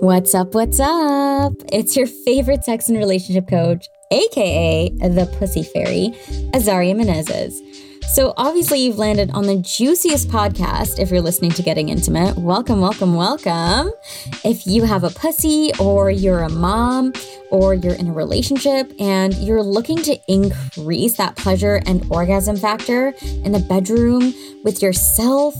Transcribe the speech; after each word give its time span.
What's 0.00 0.34
up? 0.34 0.54
What's 0.54 0.80
up? 0.80 1.52
It's 1.70 1.94
your 1.94 2.06
favorite 2.06 2.64
sex 2.64 2.88
and 2.88 2.96
relationship 2.96 3.46
coach, 3.46 3.86
aka 4.10 4.88
the 4.88 5.30
Pussy 5.38 5.62
Fairy, 5.62 6.14
Azaria 6.54 6.94
Menezes. 6.94 7.52
So, 8.14 8.32
obviously, 8.38 8.80
you've 8.80 8.96
landed 8.96 9.30
on 9.32 9.46
the 9.46 9.56
juiciest 9.56 10.28
podcast 10.30 10.98
if 10.98 11.10
you're 11.10 11.20
listening 11.20 11.50
to 11.50 11.62
Getting 11.62 11.90
Intimate. 11.90 12.38
Welcome, 12.38 12.80
welcome, 12.80 13.14
welcome. 13.14 13.92
If 14.42 14.66
you 14.66 14.84
have 14.84 15.04
a 15.04 15.10
pussy, 15.10 15.70
or 15.78 16.10
you're 16.10 16.44
a 16.44 16.48
mom, 16.48 17.12
or 17.50 17.74
you're 17.74 17.94
in 17.94 18.08
a 18.08 18.12
relationship 18.12 18.90
and 18.98 19.34
you're 19.34 19.62
looking 19.62 19.98
to 19.98 20.18
increase 20.28 21.18
that 21.18 21.36
pleasure 21.36 21.82
and 21.84 22.06
orgasm 22.10 22.56
factor 22.56 23.12
in 23.44 23.52
the 23.52 23.58
bedroom 23.58 24.32
with 24.64 24.80
yourself, 24.80 25.54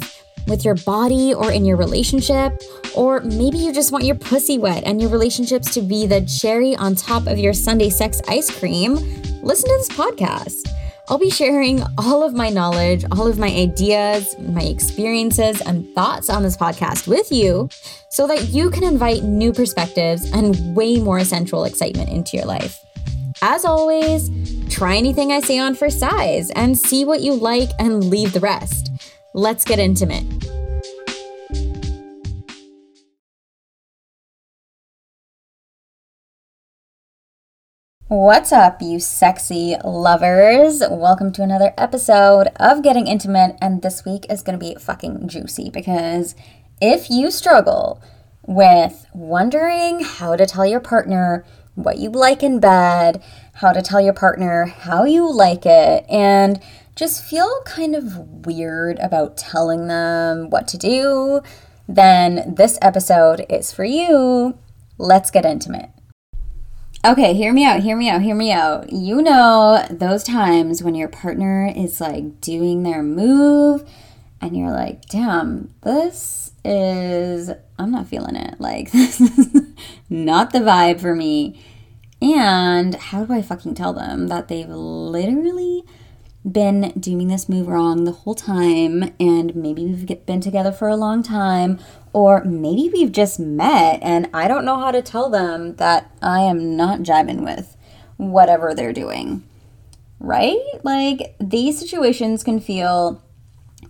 with 0.47 0.65
your 0.65 0.75
body, 0.75 1.35
or 1.35 1.51
in 1.51 1.65
your 1.65 1.77
relationship, 1.77 2.61
or 2.95 3.21
maybe 3.21 3.59
you 3.59 3.73
just 3.73 3.93
want 3.93 4.05
your 4.05 4.17
pussy 4.17 4.59
wet 4.59 4.85
and 4.85 5.01
your 5.01 5.11
relationships 5.11 5.73
to 5.75 5.81
be 5.81 6.07
the 6.07 6.21
cherry 6.23 6.75
on 6.77 6.95
top 6.95 7.27
of 7.27 7.39
your 7.39 7.53
sundae 7.53 7.91
sex 7.91 8.21
ice 8.29 8.51
cream, 8.59 8.95
listen 9.43 9.69
to 9.69 9.77
this 9.79 9.89
podcast. 9.91 10.71
I'll 11.09 11.19
be 11.19 11.31
sharing 11.31 11.83
all 11.99 12.23
of 12.23 12.35
my 12.35 12.51
knowledge, 12.51 13.05
all 13.11 13.27
of 13.27 13.37
my 13.37 13.49
ideas, 13.49 14.37
my 14.39 14.63
experiences, 14.63 15.61
and 15.61 15.89
thoughts 15.93 16.31
on 16.31 16.45
this 16.45 16.57
podcast 16.57 17.09
with 17.09 17.33
you 17.33 17.69
so 18.11 18.29
that 18.29 18.49
you 18.51 18.71
can 18.71 18.85
invite 18.85 19.25
new 19.25 19.53
perspectives 19.53 20.31
and 20.31 20.77
way 20.77 21.01
more 21.01 21.25
sensual 21.25 21.65
excitement 21.65 22.11
into 22.11 22.37
your 22.37 22.47
life. 22.47 22.85
As 23.43 23.65
always, 23.65 24.31
try 24.69 24.97
anything 24.97 25.33
I 25.33 25.41
say 25.41 25.59
on 25.59 25.75
for 25.75 25.91
size 25.91 26.51
and 26.51 26.79
see 26.79 27.05
what 27.05 27.23
you 27.23 27.35
like 27.35 27.71
and 27.81 28.05
leave 28.05 28.33
the 28.33 28.41
rest. 28.41 28.93
Let's 29.33 29.65
get 29.65 29.79
intimate. 29.79 30.25
What's 38.09 38.51
up, 38.51 38.83
you 38.83 38.99
sexy 38.99 39.77
lovers? 39.85 40.83
Welcome 40.91 41.31
to 41.35 41.45
another 41.45 41.73
episode 41.79 42.49
of 42.57 42.83
Getting 42.83 43.07
Intimate, 43.07 43.57
and 43.63 43.83
this 43.83 44.05
week 44.05 44.27
is 44.29 44.43
gonna 44.43 44.59
be 44.59 44.75
fucking 44.75 45.29
juicy 45.29 45.71
because 45.71 46.35
if 46.81 47.09
you 47.09 47.31
struggle 47.31 48.03
with 48.45 49.07
wondering 49.15 50.01
how 50.01 50.35
to 50.35 50.45
tell 50.45 50.67
your 50.67 50.81
partner 50.81 51.45
what 51.77 51.99
you 51.99 52.11
like 52.11 52.43
in 52.43 52.59
bed, 52.59 53.23
how 53.55 53.73
to 53.73 53.81
tell 53.81 54.01
your 54.01 54.13
partner 54.13 54.65
how 54.65 55.05
you 55.05 55.33
like 55.33 55.65
it, 55.65 56.05
and 56.11 56.61
just 57.01 57.25
feel 57.25 57.63
kind 57.65 57.97
of 57.97 58.45
weird 58.45 58.99
about 58.99 59.39
telling 59.39 59.89
them 59.89 60.51
what 60.51 60.69
to 60.69 60.77
do, 60.77 61.41
then 61.89 62.53
this 62.59 62.79
episode 62.83 63.47
is 63.49 63.73
for 63.73 63.87
you. 63.87 64.59
Let's 64.99 65.31
get 65.31 65.47
intimate. 65.47 65.89
Okay, 67.03 67.33
hear 67.33 67.55
me 67.55 67.65
out, 67.65 67.81
hear 67.81 67.97
me 67.97 68.11
out, 68.11 68.21
hear 68.21 68.35
me 68.35 68.53
out. 68.53 68.93
You 68.93 69.23
know 69.23 69.83
those 69.89 70.23
times 70.23 70.83
when 70.83 70.95
your 70.95 71.09
partner 71.09 71.73
is 71.75 72.03
like 72.03 72.43
doing 72.43 72.83
their 72.83 73.03
move 73.03 73.83
and 74.43 74.55
you're 74.55 74.71
like, 74.71 75.07
damn, 75.07 75.73
this 75.81 76.53
is, 76.67 77.51
I'm 77.79 77.93
not 77.93 78.09
feeling 78.09 78.37
it. 78.37 78.61
Like, 78.61 78.91
this 78.93 79.23
is 79.23 79.63
not 80.11 80.53
the 80.53 80.59
vibe 80.59 81.01
for 81.01 81.15
me. 81.15 81.59
And 82.21 82.95
how 82.97 83.25
do 83.25 83.33
I 83.33 83.41
fucking 83.41 83.75
tell 83.75 83.95
them 83.95 84.29
that 84.29 84.49
they've 84.49 84.69
literally 84.69 85.85
been 86.49 86.93
doing 86.99 87.29
this 87.29 87.49
move 87.49 87.69
wrong 87.69 88.05
the 88.05 88.13
whole 88.13 88.35
time 88.35 89.13
and 89.21 89.55
maybe 89.55 89.85
we've 89.85 90.25
been 90.25 90.41
together 90.41 90.73
for 90.73 90.89
a 90.89 90.97
long 90.97 91.23
time 91.23 91.79
or 92.13 92.43
maybe 92.45 92.89
we've 92.93 93.13
just 93.13 93.39
met 93.39 93.99
and 94.03 94.29
I 94.33 94.49
don't 94.49 94.65
know 94.65 94.79
how 94.79 94.91
to 94.91 95.03
tell 95.03 95.29
them 95.29 95.77
that 95.77 96.11
I 96.23 96.41
am 96.41 96.77
not 96.77 97.01
jiving 97.01 97.45
with 97.45 97.77
whatever 98.17 98.75
they're 98.75 98.93
doing. 98.93 99.45
Right? 100.19 100.59
Like 100.83 101.35
these 101.41 101.79
situations 101.79 102.43
can 102.43 102.61
feel 102.61 103.23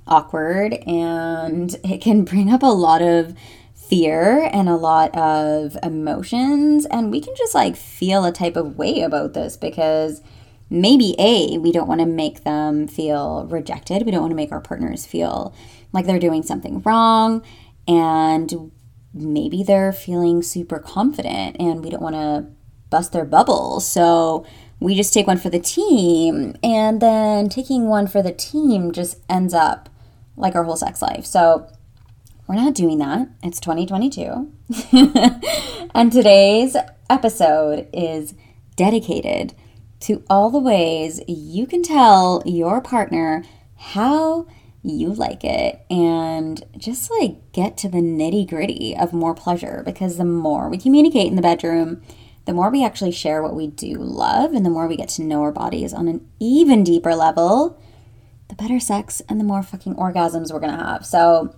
awkward 0.07 0.75
and 0.87 1.75
it 1.85 2.01
can 2.01 2.25
bring 2.25 2.53
up 2.53 2.63
a 2.63 2.67
lot 2.67 3.01
of 3.01 3.35
fear 3.75 4.49
and 4.53 4.69
a 4.69 4.77
lot 4.77 5.17
of 5.17 5.77
emotions 5.83 6.87
and 6.87 7.11
we 7.11 7.21
can 7.21 7.35
just 7.37 7.55
like 7.55 7.77
feel 7.77 8.25
a 8.25 8.33
type 8.33 8.57
of 8.57 8.77
way 8.77 9.01
about 9.01 9.35
this 9.35 9.57
because 9.57 10.23
maybe 10.71 11.17
A, 11.19 11.59
we 11.59 11.73
don't 11.73 11.89
want 11.89 12.01
to 12.01 12.07
make 12.07 12.45
them 12.45 12.87
feel 12.87 13.47
rejected. 13.47 14.05
We 14.05 14.13
don't 14.13 14.23
want 14.23 14.31
to 14.31 14.37
make 14.37 14.53
our 14.53 14.61
partners 14.61 15.05
feel 15.05 15.55
like 15.93 16.07
they're 16.07 16.21
doing 16.21 16.45
something 16.45 16.81
wrong. 16.83 17.43
And 17.89 18.71
maybe 19.13 19.65
they're 19.65 19.93
feeling 19.93 20.43
super 20.43 20.79
confident 20.79 21.57
and 21.59 21.83
we 21.83 21.91
don't 21.91 22.03
want 22.03 22.15
to 22.15 22.47
bust 22.89 23.13
their 23.13 23.25
bubble. 23.25 23.81
So 23.81 24.47
we 24.79 24.95
just 24.95 25.13
take 25.13 25.27
one 25.27 25.39
for 25.39 25.51
the 25.51 25.59
team. 25.59 26.57
And 26.63 27.03
then 27.03 27.49
taking 27.49 27.89
one 27.89 28.07
for 28.07 28.23
the 28.23 28.33
team 28.33 28.93
just 28.93 29.19
ends 29.29 29.53
up 29.53 29.89
like 30.37 30.55
our 30.55 30.63
whole 30.63 30.77
sex 30.77 31.03
life. 31.03 31.27
So 31.27 31.69
we're 32.47 32.55
not 32.55 32.75
doing 32.75 32.99
that. 32.99 33.29
It's 33.43 33.59
2022. 33.61 34.53
and 35.95 36.13
today's 36.13 36.77
episode 37.09 37.89
is 37.93 38.35
dedicated 38.77 39.55
to 40.01 40.23
all 40.29 40.51
the 40.51 40.59
ways 40.59 41.21
you 41.29 41.67
can 41.67 41.83
tell 41.83 42.43
your 42.47 42.81
partner 42.81 43.45
how 43.77 44.47
you 44.83 45.13
like 45.13 45.45
it 45.45 45.85
and 45.91 46.65
just 46.77 47.11
like 47.11 47.53
get 47.53 47.77
to 47.77 47.89
the 47.89 47.99
nitty 47.99 48.49
gritty 48.49 48.97
of 48.97 49.13
more 49.13 49.35
pleasure 49.35 49.83
because 49.85 50.17
the 50.17 50.25
more 50.25 50.69
we 50.69 50.79
communicate 50.79 51.27
in 51.27 51.37
the 51.37 51.43
bedroom, 51.43 52.03
the 52.47 52.55
more 52.55 52.71
we 52.71 52.85
actually 52.85 53.13
share 53.13 53.43
what 53.43 53.55
we 53.55 53.67
do 53.67 53.95
love 53.95 54.55
and 54.55 54.65
the 54.65 54.71
more 54.71 54.87
we 54.87 54.97
get 54.97 55.11
to 55.11 55.23
know 55.23 55.43
our 55.43 55.53
bodies 55.53 55.93
on 55.93 56.09
an 56.09 56.27
even 56.39 56.83
deeper 56.83 57.15
level, 57.15 57.79
the 58.49 58.55
better 58.55 58.81
sex 58.81 59.21
and 59.29 59.39
the 59.39 59.45
more 59.45 59.63
fucking 59.63 59.95
orgasms 59.97 60.51
we're 60.51 60.61
gonna 60.61 60.83
have. 60.83 61.05
So 61.05 61.55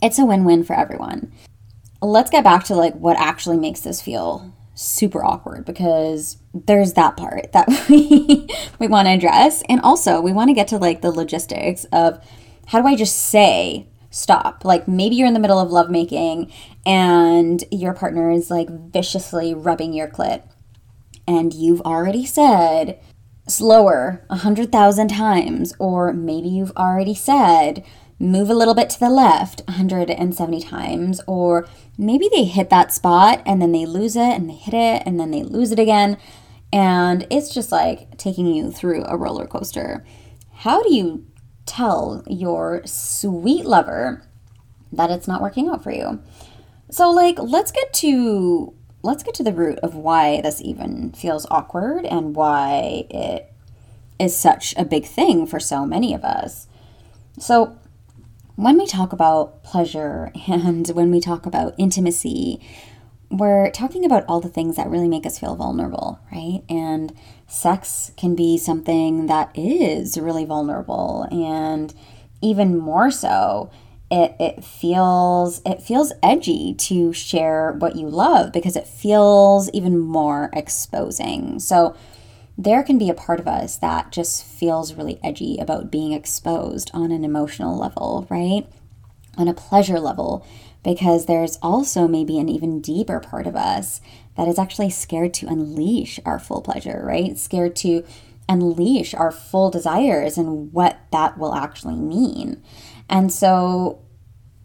it's 0.00 0.18
a 0.18 0.24
win 0.24 0.44
win 0.44 0.64
for 0.64 0.74
everyone. 0.74 1.32
Let's 2.00 2.30
get 2.30 2.44
back 2.44 2.64
to 2.64 2.74
like 2.74 2.94
what 2.94 3.18
actually 3.18 3.58
makes 3.58 3.80
this 3.80 4.00
feel 4.00 4.54
super 4.78 5.24
awkward 5.24 5.64
because 5.64 6.36
there's 6.54 6.92
that 6.92 7.16
part 7.16 7.52
that 7.52 7.68
we 7.88 8.48
we 8.78 8.86
want 8.86 9.06
to 9.06 9.12
address. 9.12 9.62
And 9.68 9.80
also 9.80 10.20
we 10.20 10.32
want 10.32 10.48
to 10.48 10.54
get 10.54 10.68
to 10.68 10.78
like 10.78 11.02
the 11.02 11.10
logistics 11.10 11.84
of 11.92 12.24
how 12.66 12.80
do 12.80 12.86
I 12.86 12.94
just 12.94 13.16
say 13.16 13.88
stop? 14.10 14.64
Like 14.64 14.86
maybe 14.86 15.16
you're 15.16 15.26
in 15.26 15.34
the 15.34 15.40
middle 15.40 15.58
of 15.58 15.70
lovemaking 15.70 16.52
and 16.86 17.62
your 17.70 17.92
partner 17.92 18.30
is 18.30 18.50
like 18.50 18.70
viciously 18.70 19.52
rubbing 19.52 19.92
your 19.92 20.08
clit. 20.08 20.42
And 21.26 21.52
you've 21.52 21.82
already 21.82 22.24
said 22.24 23.00
slower 23.48 24.24
a 24.30 24.36
hundred 24.36 24.70
thousand 24.70 25.08
times 25.08 25.74
or 25.78 26.12
maybe 26.12 26.48
you've 26.48 26.72
already 26.76 27.14
said 27.14 27.84
move 28.18 28.50
a 28.50 28.54
little 28.54 28.74
bit 28.74 28.90
to 28.90 29.00
the 29.00 29.10
left 29.10 29.62
170 29.66 30.60
times, 30.60 31.20
or 31.26 31.68
maybe 31.96 32.28
they 32.32 32.44
hit 32.44 32.70
that 32.70 32.92
spot 32.92 33.42
and 33.46 33.62
then 33.62 33.72
they 33.72 33.86
lose 33.86 34.16
it 34.16 34.34
and 34.34 34.48
they 34.50 34.54
hit 34.54 34.74
it 34.74 35.02
and 35.06 35.18
then 35.20 35.30
they 35.30 35.42
lose 35.42 35.70
it 35.70 35.78
again. 35.78 36.18
And 36.72 37.26
it's 37.30 37.54
just 37.54 37.72
like 37.72 38.16
taking 38.18 38.46
you 38.46 38.70
through 38.70 39.04
a 39.06 39.16
roller 39.16 39.46
coaster. 39.46 40.04
How 40.52 40.82
do 40.82 40.92
you 40.92 41.26
tell 41.64 42.24
your 42.26 42.82
sweet 42.84 43.64
lover 43.64 44.24
that 44.92 45.10
it's 45.10 45.28
not 45.28 45.40
working 45.40 45.68
out 45.68 45.82
for 45.84 45.92
you? 45.92 46.22
So 46.90 47.10
like 47.10 47.38
let's 47.38 47.70
get 47.70 47.92
to 47.94 48.74
let's 49.02 49.22
get 49.22 49.34
to 49.34 49.44
the 49.44 49.52
root 49.52 49.78
of 49.78 49.94
why 49.94 50.40
this 50.40 50.60
even 50.60 51.12
feels 51.12 51.46
awkward 51.50 52.04
and 52.04 52.34
why 52.34 53.06
it 53.10 53.52
is 54.18 54.36
such 54.36 54.74
a 54.76 54.84
big 54.84 55.06
thing 55.06 55.46
for 55.46 55.60
so 55.60 55.86
many 55.86 56.12
of 56.12 56.24
us. 56.24 56.66
So 57.38 57.78
when 58.58 58.76
we 58.76 58.86
talk 58.86 59.12
about 59.12 59.62
pleasure 59.62 60.32
and 60.48 60.88
when 60.88 61.12
we 61.12 61.20
talk 61.20 61.46
about 61.46 61.76
intimacy, 61.78 62.60
we're 63.30 63.70
talking 63.70 64.04
about 64.04 64.24
all 64.26 64.40
the 64.40 64.48
things 64.48 64.74
that 64.74 64.88
really 64.88 65.06
make 65.06 65.24
us 65.24 65.38
feel 65.38 65.54
vulnerable, 65.54 66.18
right? 66.32 66.62
And 66.68 67.14
sex 67.46 68.10
can 68.16 68.34
be 68.34 68.58
something 68.58 69.26
that 69.26 69.56
is 69.56 70.18
really 70.18 70.44
vulnerable 70.44 71.28
and 71.30 71.94
even 72.42 72.76
more 72.76 73.12
so 73.12 73.70
it, 74.10 74.34
it 74.40 74.64
feels 74.64 75.60
it 75.64 75.80
feels 75.82 76.12
edgy 76.22 76.74
to 76.74 77.12
share 77.12 77.72
what 77.72 77.94
you 77.94 78.08
love 78.08 78.52
because 78.52 78.74
it 78.74 78.88
feels 78.88 79.70
even 79.70 79.98
more 79.98 80.50
exposing. 80.52 81.60
So 81.60 81.94
there 82.60 82.82
can 82.82 82.98
be 82.98 83.08
a 83.08 83.14
part 83.14 83.38
of 83.38 83.46
us 83.46 83.76
that 83.76 84.10
just 84.10 84.44
feels 84.44 84.94
really 84.94 85.20
edgy 85.22 85.58
about 85.60 85.92
being 85.92 86.12
exposed 86.12 86.90
on 86.92 87.12
an 87.12 87.24
emotional 87.24 87.78
level, 87.78 88.26
right? 88.28 88.66
On 89.36 89.46
a 89.46 89.54
pleasure 89.54 90.00
level, 90.00 90.44
because 90.82 91.26
there's 91.26 91.56
also 91.62 92.08
maybe 92.08 92.36
an 92.36 92.48
even 92.48 92.80
deeper 92.80 93.20
part 93.20 93.46
of 93.46 93.54
us 93.54 94.00
that 94.36 94.48
is 94.48 94.58
actually 94.58 94.90
scared 94.90 95.32
to 95.34 95.46
unleash 95.46 96.18
our 96.24 96.40
full 96.40 96.60
pleasure, 96.60 97.00
right? 97.04 97.38
Scared 97.38 97.76
to 97.76 98.04
unleash 98.48 99.14
our 99.14 99.30
full 99.30 99.70
desires 99.70 100.36
and 100.36 100.72
what 100.72 100.98
that 101.12 101.38
will 101.38 101.54
actually 101.54 101.96
mean. 101.96 102.60
And 103.08 103.32
so 103.32 104.00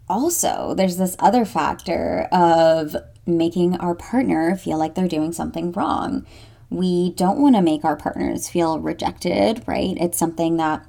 also, 0.08 0.74
there's 0.74 0.96
this 0.96 1.16
other 1.20 1.44
factor 1.44 2.28
of 2.32 2.96
making 3.26 3.76
our 3.76 3.94
partner 3.94 4.56
feel 4.56 4.78
like 4.78 4.94
they're 4.94 5.08
doing 5.08 5.32
something 5.32 5.70
wrong. 5.72 6.26
We 6.74 7.10
don't 7.12 7.38
want 7.38 7.56
to 7.56 7.62
make 7.62 7.84
our 7.84 7.96
partners 7.96 8.48
feel 8.48 8.78
rejected, 8.80 9.62
right? 9.66 9.96
It's 9.98 10.18
something 10.18 10.56
that 10.56 10.84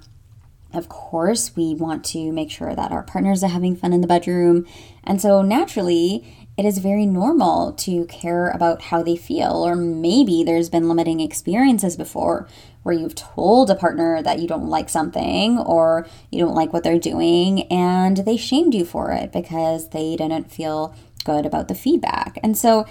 of 0.74 0.90
course, 0.90 1.56
we 1.56 1.74
want 1.74 2.04
to 2.06 2.34
make 2.34 2.52
sure 2.52 2.76
that 2.76 2.92
our 2.92 3.04
partners 3.04 3.44
are 3.44 3.50
having 3.50 3.78
fun 3.78 3.94
in 3.94 4.02
the 4.02 4.08
bedroom. 4.08 4.68
And 5.06 5.22
so, 5.22 5.42
naturally, 5.42 6.36
it 6.58 6.66
is 6.66 6.80
very 6.80 7.06
normal 7.06 7.74
to 7.74 8.06
care 8.06 8.50
about 8.50 8.84
how 8.84 9.02
they 9.02 9.16
feel. 9.16 9.66
Or 9.66 9.76
maybe 9.76 10.44
there's 10.44 10.70
been 10.70 10.88
limiting 10.88 11.20
experiences 11.20 11.96
before 11.96 12.48
where 12.84 12.96
you've 12.96 13.16
told 13.16 13.70
a 13.70 13.76
partner 13.76 14.22
that 14.22 14.40
you 14.40 14.48
don't 14.48 14.70
like 14.70 14.90
something 14.90 15.58
or 15.60 16.08
you 16.30 16.40
don't 16.40 16.56
like 16.56 16.72
what 16.72 16.84
they're 16.84 17.00
doing 17.00 17.64
and 17.72 18.18
they 18.18 18.38
shamed 18.38 18.74
you 18.74 18.86
for 18.86 19.12
it 19.12 19.32
because 19.32 19.90
they 19.90 20.16
didn't 20.16 20.52
feel 20.52 20.96
good 21.24 21.46
about 21.46 21.68
the 21.68 21.76
feedback. 21.76 22.38
And 22.44 22.58
so 22.58 22.86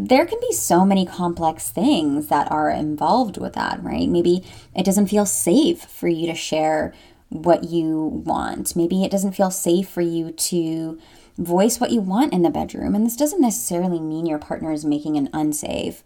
there 0.00 0.26
can 0.26 0.38
be 0.40 0.52
so 0.52 0.84
many 0.84 1.04
complex 1.04 1.70
things 1.70 2.28
that 2.28 2.48
are 2.52 2.70
involved 2.70 3.36
with 3.36 3.54
that, 3.54 3.82
right? 3.82 4.08
Maybe 4.08 4.44
it 4.72 4.84
doesn't 4.84 5.08
feel 5.08 5.26
safe 5.26 5.82
for 5.82 6.06
you 6.06 6.28
to 6.28 6.36
share 6.36 6.94
what 7.30 7.64
you 7.64 8.22
want. 8.24 8.76
Maybe 8.76 9.02
it 9.02 9.10
doesn't 9.10 9.32
feel 9.32 9.50
safe 9.50 9.88
for 9.88 10.00
you 10.00 10.30
to 10.30 11.00
voice 11.36 11.80
what 11.80 11.90
you 11.90 12.00
want 12.00 12.32
in 12.32 12.42
the 12.42 12.48
bedroom. 12.48 12.94
And 12.94 13.04
this 13.04 13.16
doesn't 13.16 13.40
necessarily 13.40 13.98
mean 13.98 14.24
your 14.24 14.38
partner 14.38 14.70
is 14.70 14.84
making 14.84 15.16
an 15.16 15.30
unsafe 15.32 16.04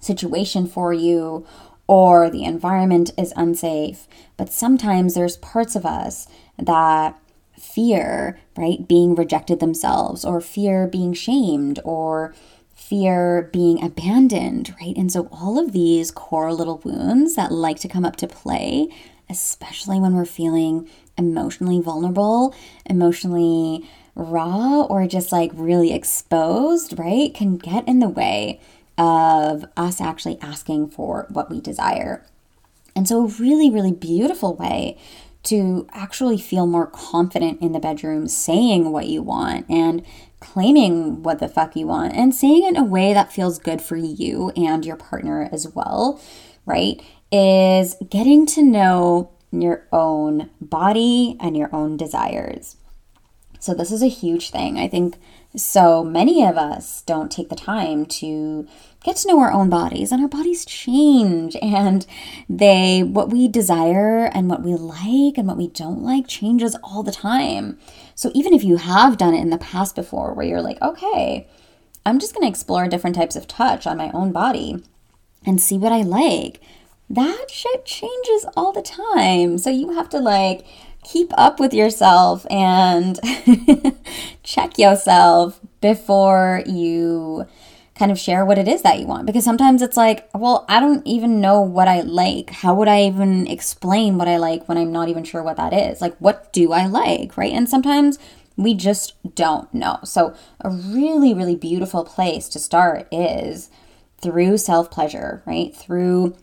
situation 0.00 0.66
for 0.66 0.94
you 0.94 1.46
or 1.86 2.30
the 2.30 2.44
environment 2.44 3.10
is 3.18 3.34
unsafe. 3.36 4.08
But 4.38 4.50
sometimes 4.50 5.12
there's 5.12 5.36
parts 5.36 5.76
of 5.76 5.84
us 5.84 6.26
that 6.58 7.20
fear, 7.58 8.40
right, 8.56 8.88
being 8.88 9.14
rejected 9.14 9.60
themselves, 9.60 10.24
or 10.24 10.40
fear 10.40 10.86
being 10.86 11.12
shamed, 11.12 11.80
or 11.84 12.34
fear 12.90 13.48
being 13.52 13.82
abandoned, 13.82 14.74
right? 14.80 14.96
And 14.96 15.12
so 15.12 15.28
all 15.30 15.60
of 15.60 15.70
these 15.70 16.10
core 16.10 16.52
little 16.52 16.78
wounds 16.78 17.36
that 17.36 17.52
like 17.52 17.78
to 17.78 17.88
come 17.88 18.04
up 18.04 18.16
to 18.16 18.26
play, 18.26 18.88
especially 19.30 20.00
when 20.00 20.12
we're 20.12 20.24
feeling 20.24 20.90
emotionally 21.16 21.80
vulnerable, 21.80 22.52
emotionally 22.84 23.88
raw, 24.16 24.82
or 24.82 25.06
just 25.06 25.30
like 25.30 25.52
really 25.54 25.92
exposed, 25.92 26.98
right, 26.98 27.32
can 27.32 27.56
get 27.56 27.86
in 27.86 28.00
the 28.00 28.08
way 28.08 28.60
of 28.98 29.64
us 29.76 30.00
actually 30.00 30.36
asking 30.42 30.88
for 30.88 31.26
what 31.30 31.48
we 31.48 31.60
desire. 31.60 32.26
And 32.96 33.06
so, 33.06 33.24
a 33.24 33.28
really, 33.28 33.70
really 33.70 33.92
beautiful 33.92 34.56
way 34.56 34.98
to 35.44 35.86
actually 35.92 36.38
feel 36.38 36.66
more 36.66 36.88
confident 36.88 37.60
in 37.62 37.70
the 37.70 37.78
bedroom 37.78 38.26
saying 38.26 38.90
what 38.90 39.06
you 39.06 39.22
want 39.22 39.64
and 39.70 40.04
claiming 40.40 41.22
what 41.22 41.38
the 41.38 41.48
fuck 41.48 41.76
you 41.76 41.86
want 41.86 42.14
and 42.14 42.34
saying 42.34 42.64
it 42.64 42.70
in 42.70 42.76
a 42.76 42.84
way 42.84 43.12
that 43.12 43.32
feels 43.32 43.58
good 43.58 43.80
for 43.80 43.96
you 43.96 44.50
and 44.56 44.84
your 44.84 44.96
partner 44.96 45.48
as 45.52 45.68
well, 45.68 46.20
right? 46.66 47.00
Is 47.30 47.96
getting 48.08 48.46
to 48.46 48.62
know 48.62 49.30
your 49.52 49.86
own 49.92 50.50
body 50.60 51.36
and 51.40 51.56
your 51.56 51.74
own 51.74 51.96
desires. 51.96 52.76
So, 53.58 53.74
this 53.74 53.92
is 53.92 54.02
a 54.02 54.08
huge 54.08 54.50
thing. 54.50 54.78
I 54.78 54.88
think 54.88 55.18
so 55.54 56.04
many 56.04 56.46
of 56.46 56.56
us 56.56 57.02
don't 57.02 57.30
take 57.30 57.48
the 57.48 57.56
time 57.56 58.06
to 58.06 58.66
get 59.04 59.16
to 59.16 59.28
know 59.28 59.40
our 59.40 59.52
own 59.52 59.68
bodies 59.68 60.12
and 60.12 60.22
our 60.22 60.28
bodies 60.28 60.64
change 60.64 61.56
and 61.60 62.06
they 62.48 63.02
what 63.02 63.30
we 63.30 63.48
desire 63.48 64.26
and 64.26 64.48
what 64.48 64.62
we 64.62 64.74
like 64.74 65.36
and 65.36 65.48
what 65.48 65.56
we 65.56 65.68
don't 65.68 66.02
like 66.02 66.28
changes 66.28 66.76
all 66.82 67.02
the 67.02 67.12
time. 67.12 67.78
So 68.20 68.30
even 68.34 68.52
if 68.52 68.62
you 68.62 68.76
have 68.76 69.16
done 69.16 69.32
it 69.32 69.40
in 69.40 69.48
the 69.48 69.56
past 69.56 69.94
before 69.94 70.34
where 70.34 70.44
you're 70.44 70.60
like, 70.60 70.78
"Okay, 70.82 71.48
I'm 72.04 72.18
just 72.18 72.34
going 72.34 72.42
to 72.42 72.50
explore 72.50 72.86
different 72.86 73.16
types 73.16 73.34
of 73.34 73.48
touch 73.48 73.86
on 73.86 73.96
my 73.96 74.10
own 74.10 74.30
body 74.30 74.84
and 75.46 75.58
see 75.58 75.78
what 75.78 75.90
I 75.90 76.02
like." 76.02 76.60
That 77.08 77.46
shit 77.50 77.86
changes 77.86 78.44
all 78.54 78.72
the 78.72 78.82
time. 78.82 79.56
So 79.56 79.70
you 79.70 79.92
have 79.94 80.10
to 80.10 80.18
like 80.18 80.66
keep 81.02 81.32
up 81.38 81.58
with 81.58 81.72
yourself 81.72 82.44
and 82.50 83.18
check 84.42 84.76
yourself 84.76 85.58
before 85.80 86.62
you 86.66 87.46
kind 88.00 88.10
of 88.10 88.18
share 88.18 88.44
what 88.44 88.58
it 88.58 88.66
is 88.66 88.82
that 88.82 88.98
you 88.98 89.06
want. 89.06 89.26
Because 89.26 89.44
sometimes 89.44 89.82
it's 89.82 89.96
like 89.96 90.28
well 90.34 90.64
i 90.68 90.80
don't 90.80 91.06
even 91.06 91.40
know 91.40 91.60
what 91.60 91.86
i 91.86 92.00
like. 92.00 92.50
How 92.50 92.74
would 92.74 92.88
i 92.88 93.02
even 93.02 93.46
explain 93.46 94.18
what 94.18 94.26
i 94.26 94.38
like 94.38 94.68
when 94.68 94.78
i'm 94.78 94.90
not 94.90 95.08
even 95.08 95.22
sure 95.22 95.42
what 95.42 95.58
that 95.58 95.72
is? 95.72 96.00
Like 96.00 96.16
what 96.16 96.52
do 96.52 96.72
i 96.72 96.86
like 96.86 97.36
right? 97.36 97.52
And 97.52 97.68
sometimes 97.68 98.18
we 98.56 98.74
just 98.74 99.14
don't 99.34 99.72
know. 99.72 99.98
So 100.02 100.34
a 100.62 100.70
really 100.70 101.32
really 101.34 101.56
beautiful 101.56 102.04
place 102.04 102.48
to 102.48 102.58
start 102.58 103.06
is 103.12 103.70
through 104.20 104.56
self 104.56 104.90
pleasure 104.90 105.42
right? 105.46 105.76
Through 105.76 106.34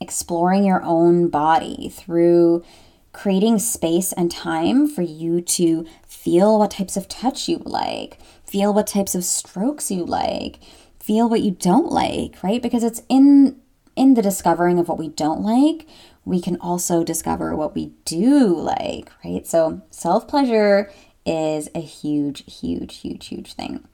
exploring 0.00 0.64
your 0.64 0.82
own 0.82 1.28
body 1.28 1.88
through 1.88 2.64
creating 3.12 3.58
space 3.58 4.12
and 4.12 4.30
time 4.30 4.88
for 4.88 5.02
you 5.02 5.40
to 5.40 5.86
feel 6.06 6.58
what 6.58 6.72
types 6.72 6.96
of 6.96 7.08
touch 7.08 7.48
you 7.48 7.58
like 7.64 8.18
feel 8.44 8.74
what 8.74 8.86
types 8.86 9.14
of 9.14 9.24
strokes 9.24 9.90
you 9.90 10.04
like 10.04 10.58
feel 11.04 11.28
what 11.28 11.42
you 11.42 11.50
don't 11.50 11.92
like, 11.92 12.42
right? 12.42 12.62
Because 12.62 12.82
it's 12.82 13.02
in 13.10 13.60
in 13.94 14.14
the 14.14 14.22
discovering 14.22 14.78
of 14.78 14.88
what 14.88 14.98
we 14.98 15.08
don't 15.08 15.42
like, 15.42 15.86
we 16.24 16.40
can 16.40 16.56
also 16.60 17.04
discover 17.04 17.54
what 17.54 17.74
we 17.74 17.92
do 18.04 18.56
like, 18.56 19.10
right? 19.24 19.46
So, 19.46 19.82
self-pleasure 19.90 20.90
is 21.26 21.68
a 21.74 21.80
huge 21.80 22.42
huge 22.50 22.96
huge 22.96 23.26
huge 23.26 23.52
thing. 23.52 23.86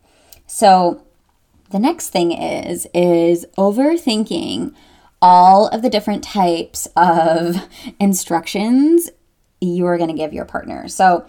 So, 0.47 1.05
the 1.71 1.81
next 1.81 2.11
thing 2.11 2.31
is 2.31 2.87
is 2.95 3.45
overthinking 3.59 4.73
all 5.21 5.67
of 5.69 5.83
the 5.83 5.91
different 5.91 6.23
types 6.23 6.87
of 6.97 7.57
instructions 8.01 9.11
you 9.61 9.85
are 9.85 9.99
going 9.99 10.11
to 10.11 10.17
give 10.17 10.33
your 10.33 10.45
partner. 10.45 10.87
So, 10.87 11.27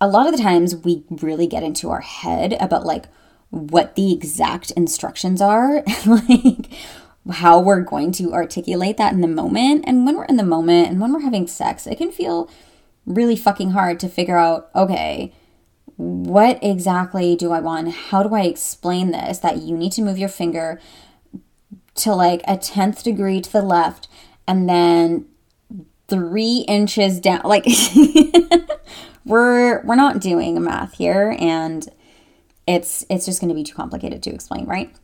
a 0.00 0.08
lot 0.08 0.26
of 0.26 0.36
the 0.36 0.42
times 0.42 0.74
we 0.74 1.04
really 1.08 1.46
get 1.46 1.62
into 1.62 1.90
our 1.90 2.00
head 2.00 2.56
about 2.58 2.84
like 2.84 3.04
what 3.54 3.94
the 3.94 4.12
exact 4.12 4.72
instructions 4.72 5.40
are, 5.40 5.82
like 6.06 6.70
how 7.30 7.58
we're 7.60 7.80
going 7.80 8.12
to 8.12 8.34
articulate 8.34 8.96
that 8.96 9.12
in 9.12 9.20
the 9.20 9.28
moment. 9.28 9.84
And 9.86 10.04
when 10.04 10.16
we're 10.16 10.24
in 10.24 10.36
the 10.36 10.42
moment 10.42 10.88
and 10.88 11.00
when 11.00 11.12
we're 11.12 11.20
having 11.20 11.46
sex, 11.46 11.86
it 11.86 11.96
can 11.96 12.10
feel 12.10 12.50
really 13.06 13.36
fucking 13.36 13.70
hard 13.70 14.00
to 14.00 14.08
figure 14.08 14.36
out, 14.36 14.70
okay, 14.74 15.32
what 15.96 16.58
exactly 16.62 17.36
do 17.36 17.52
I 17.52 17.60
want? 17.60 17.92
How 17.92 18.22
do 18.22 18.34
I 18.34 18.42
explain 18.42 19.12
this? 19.12 19.38
That 19.38 19.58
you 19.58 19.76
need 19.76 19.92
to 19.92 20.02
move 20.02 20.18
your 20.18 20.28
finger 20.28 20.80
to 21.96 22.12
like 22.12 22.42
a 22.48 22.56
tenth 22.56 23.04
degree 23.04 23.40
to 23.40 23.52
the 23.52 23.62
left 23.62 24.08
and 24.48 24.68
then 24.68 25.26
three 26.08 26.64
inches 26.66 27.20
down. 27.20 27.42
Like 27.44 27.66
we're 29.24 29.82
we're 29.82 29.94
not 29.94 30.20
doing 30.20 30.62
math 30.62 30.94
here 30.94 31.36
and 31.38 31.88
it's 32.66 33.04
it's 33.08 33.26
just 33.26 33.40
going 33.40 33.48
to 33.48 33.54
be 33.54 33.64
too 33.64 33.74
complicated 33.74 34.22
to 34.24 34.30
explain, 34.30 34.66
right? 34.66 34.94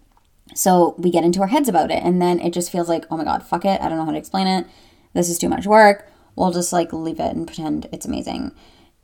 So 0.55 0.95
we 0.99 1.11
get 1.11 1.25
into 1.25 1.41
our 1.41 1.47
heads 1.49 1.69
about 1.69 1.91
it 1.91 2.03
and 2.03 2.21
then 2.21 2.41
it 2.41 2.53
just 2.53 2.73
feels 2.73 2.89
like, 2.89 3.07
"Oh 3.11 3.17
my 3.17 3.25
god, 3.25 3.43
fuck 3.43 3.65
it. 3.65 3.81
I 3.81 3.89
don't 3.89 3.99
know 3.99 4.05
how 4.05 4.13
to 4.13 4.19
explain 4.19 4.47
it. 4.47 4.67
This 5.13 5.29
is 5.29 5.39
too 5.39 5.49
much 5.49 5.67
work. 5.67 6.09
We'll 6.37 6.53
just 6.53 6.73
like 6.73 6.93
leave 6.93 7.21
it 7.21 7.35
and 7.35 7.47
pretend 7.47 7.89
it's 7.93 8.07
amazing." 8.07 8.53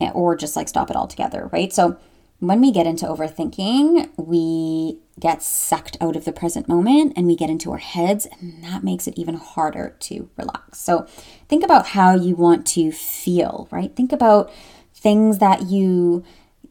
Eh, 0.01 0.11
or 0.13 0.37
just 0.37 0.57
like 0.57 0.69
stop 0.69 0.91
it 0.91 0.97
altogether, 0.97 1.49
right? 1.53 1.73
So 1.73 1.97
when 2.39 2.61
we 2.61 2.71
get 2.71 2.87
into 2.87 3.07
overthinking, 3.07 4.11
we 4.19 4.99
get 5.19 5.43
sucked 5.43 5.97
out 6.03 6.17
of 6.17 6.27
the 6.27 6.33
present 6.33 6.69
moment 6.69 7.15
and 7.17 7.27
we 7.27 7.35
get 7.35 7.49
into 7.49 7.73
our 7.73 7.79
heads, 7.79 8.27
and 8.27 8.63
that 8.63 8.85
makes 8.85 9.07
it 9.07 9.19
even 9.19 9.37
harder 9.37 9.97
to 10.01 10.29
relax. 10.37 10.79
So, 10.81 11.07
think 11.49 11.65
about 11.65 11.89
how 11.89 12.15
you 12.15 12.35
want 12.35 12.67
to 12.69 12.93
feel, 12.93 13.69
right? 13.71 13.95
Think 13.97 14.13
about 14.13 14.53
things 14.95 15.39
that 15.39 15.63
you 15.63 16.25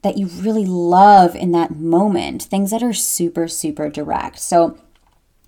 that 0.05 0.19
you 0.19 0.27
really 0.27 0.65
love 0.65 1.35
in 1.35 1.51
that 1.51 1.75
moment, 1.75 2.43
things 2.43 2.69
that 2.69 2.83
are 2.83 2.93
super, 2.93 3.47
super 3.47 3.89
direct. 3.89 4.37
So 4.37 4.77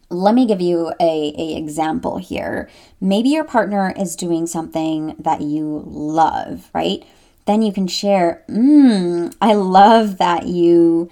let 0.10 0.34
me 0.34 0.48
give 0.48 0.60
you 0.60 0.92
a, 1.00 1.34
a 1.38 1.56
example 1.56 2.18
here. 2.18 2.68
Maybe 3.00 3.30
your 3.30 3.44
partner 3.44 3.94
is 3.96 4.16
doing 4.16 4.48
something 4.48 5.16
that 5.20 5.42
you 5.42 5.84
love, 5.86 6.72
right? 6.74 7.06
Then 7.46 7.62
you 7.62 7.72
can 7.72 7.86
share, 7.86 8.44
mmm, 8.50 9.32
I 9.40 9.54
love 9.54 10.18
that 10.18 10.48
you 10.48 11.08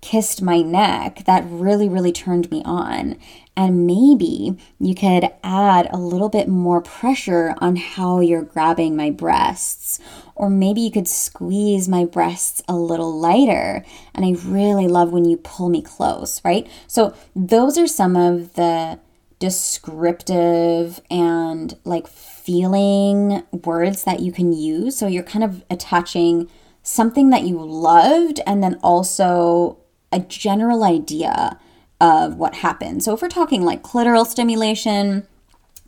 kissed 0.00 0.40
my 0.40 0.62
neck. 0.62 1.24
That 1.26 1.44
really, 1.46 1.90
really 1.90 2.12
turned 2.12 2.50
me 2.50 2.62
on. 2.64 3.18
And 3.56 3.86
maybe 3.86 4.58
you 4.78 4.94
could 4.94 5.30
add 5.42 5.88
a 5.90 5.96
little 5.96 6.28
bit 6.28 6.46
more 6.46 6.82
pressure 6.82 7.54
on 7.58 7.76
how 7.76 8.20
you're 8.20 8.42
grabbing 8.42 8.94
my 8.96 9.10
breasts. 9.10 9.98
Or 10.34 10.50
maybe 10.50 10.82
you 10.82 10.90
could 10.90 11.08
squeeze 11.08 11.88
my 11.88 12.04
breasts 12.04 12.62
a 12.68 12.76
little 12.76 13.18
lighter. 13.18 13.82
And 14.14 14.26
I 14.26 14.32
really 14.46 14.88
love 14.88 15.10
when 15.10 15.24
you 15.24 15.38
pull 15.38 15.70
me 15.70 15.80
close, 15.80 16.42
right? 16.44 16.68
So, 16.86 17.14
those 17.34 17.78
are 17.78 17.86
some 17.86 18.14
of 18.14 18.54
the 18.54 19.00
descriptive 19.38 21.00
and 21.10 21.76
like 21.84 22.06
feeling 22.06 23.42
words 23.52 24.04
that 24.04 24.20
you 24.20 24.32
can 24.32 24.52
use. 24.52 24.98
So, 24.98 25.06
you're 25.06 25.22
kind 25.22 25.44
of 25.44 25.64
attaching 25.70 26.50
something 26.82 27.30
that 27.30 27.42
you 27.42 27.58
loved 27.58 28.40
and 28.46 28.62
then 28.62 28.78
also 28.82 29.78
a 30.12 30.20
general 30.20 30.84
idea 30.84 31.58
of 32.00 32.36
what 32.36 32.56
happened. 32.56 33.02
So 33.02 33.14
if 33.14 33.22
we're 33.22 33.28
talking 33.28 33.64
like 33.64 33.82
clitoral 33.82 34.26
stimulation, 34.26 35.26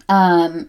um, 0.08 0.68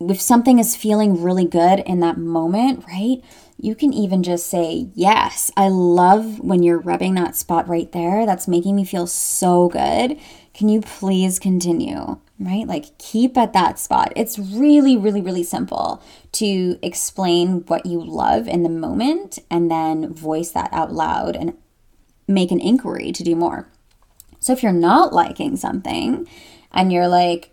if 0.00 0.20
something 0.20 0.58
is 0.58 0.76
feeling 0.76 1.22
really 1.22 1.44
good 1.44 1.80
in 1.80 2.00
that 2.00 2.18
moment, 2.18 2.84
right? 2.86 3.22
You 3.58 3.74
can 3.74 3.92
even 3.92 4.22
just 4.22 4.46
say, 4.46 4.88
Yes, 4.94 5.50
I 5.56 5.68
love 5.68 6.40
when 6.40 6.62
you're 6.62 6.78
rubbing 6.80 7.14
that 7.14 7.36
spot 7.36 7.68
right 7.68 7.90
there. 7.92 8.24
That's 8.24 8.48
making 8.48 8.76
me 8.76 8.84
feel 8.84 9.06
so 9.06 9.68
good. 9.68 10.18
Can 10.54 10.68
you 10.68 10.80
please 10.80 11.38
continue? 11.38 12.18
Right? 12.38 12.66
Like 12.66 12.96
keep 12.98 13.36
at 13.36 13.52
that 13.52 13.78
spot. 13.78 14.14
It's 14.16 14.38
really, 14.38 14.96
really, 14.96 15.20
really 15.20 15.42
simple 15.42 16.02
to 16.32 16.78
explain 16.82 17.66
what 17.66 17.84
you 17.84 18.02
love 18.02 18.48
in 18.48 18.62
the 18.62 18.70
moment 18.70 19.38
and 19.50 19.70
then 19.70 20.14
voice 20.14 20.50
that 20.52 20.72
out 20.72 20.92
loud 20.92 21.36
and 21.36 21.54
make 22.26 22.50
an 22.50 22.60
inquiry 22.60 23.12
to 23.12 23.22
do 23.22 23.36
more. 23.36 23.68
So 24.40 24.52
if 24.52 24.62
you're 24.62 24.72
not 24.72 25.12
liking 25.12 25.56
something 25.56 26.26
and 26.72 26.92
you're 26.92 27.08
like 27.08 27.52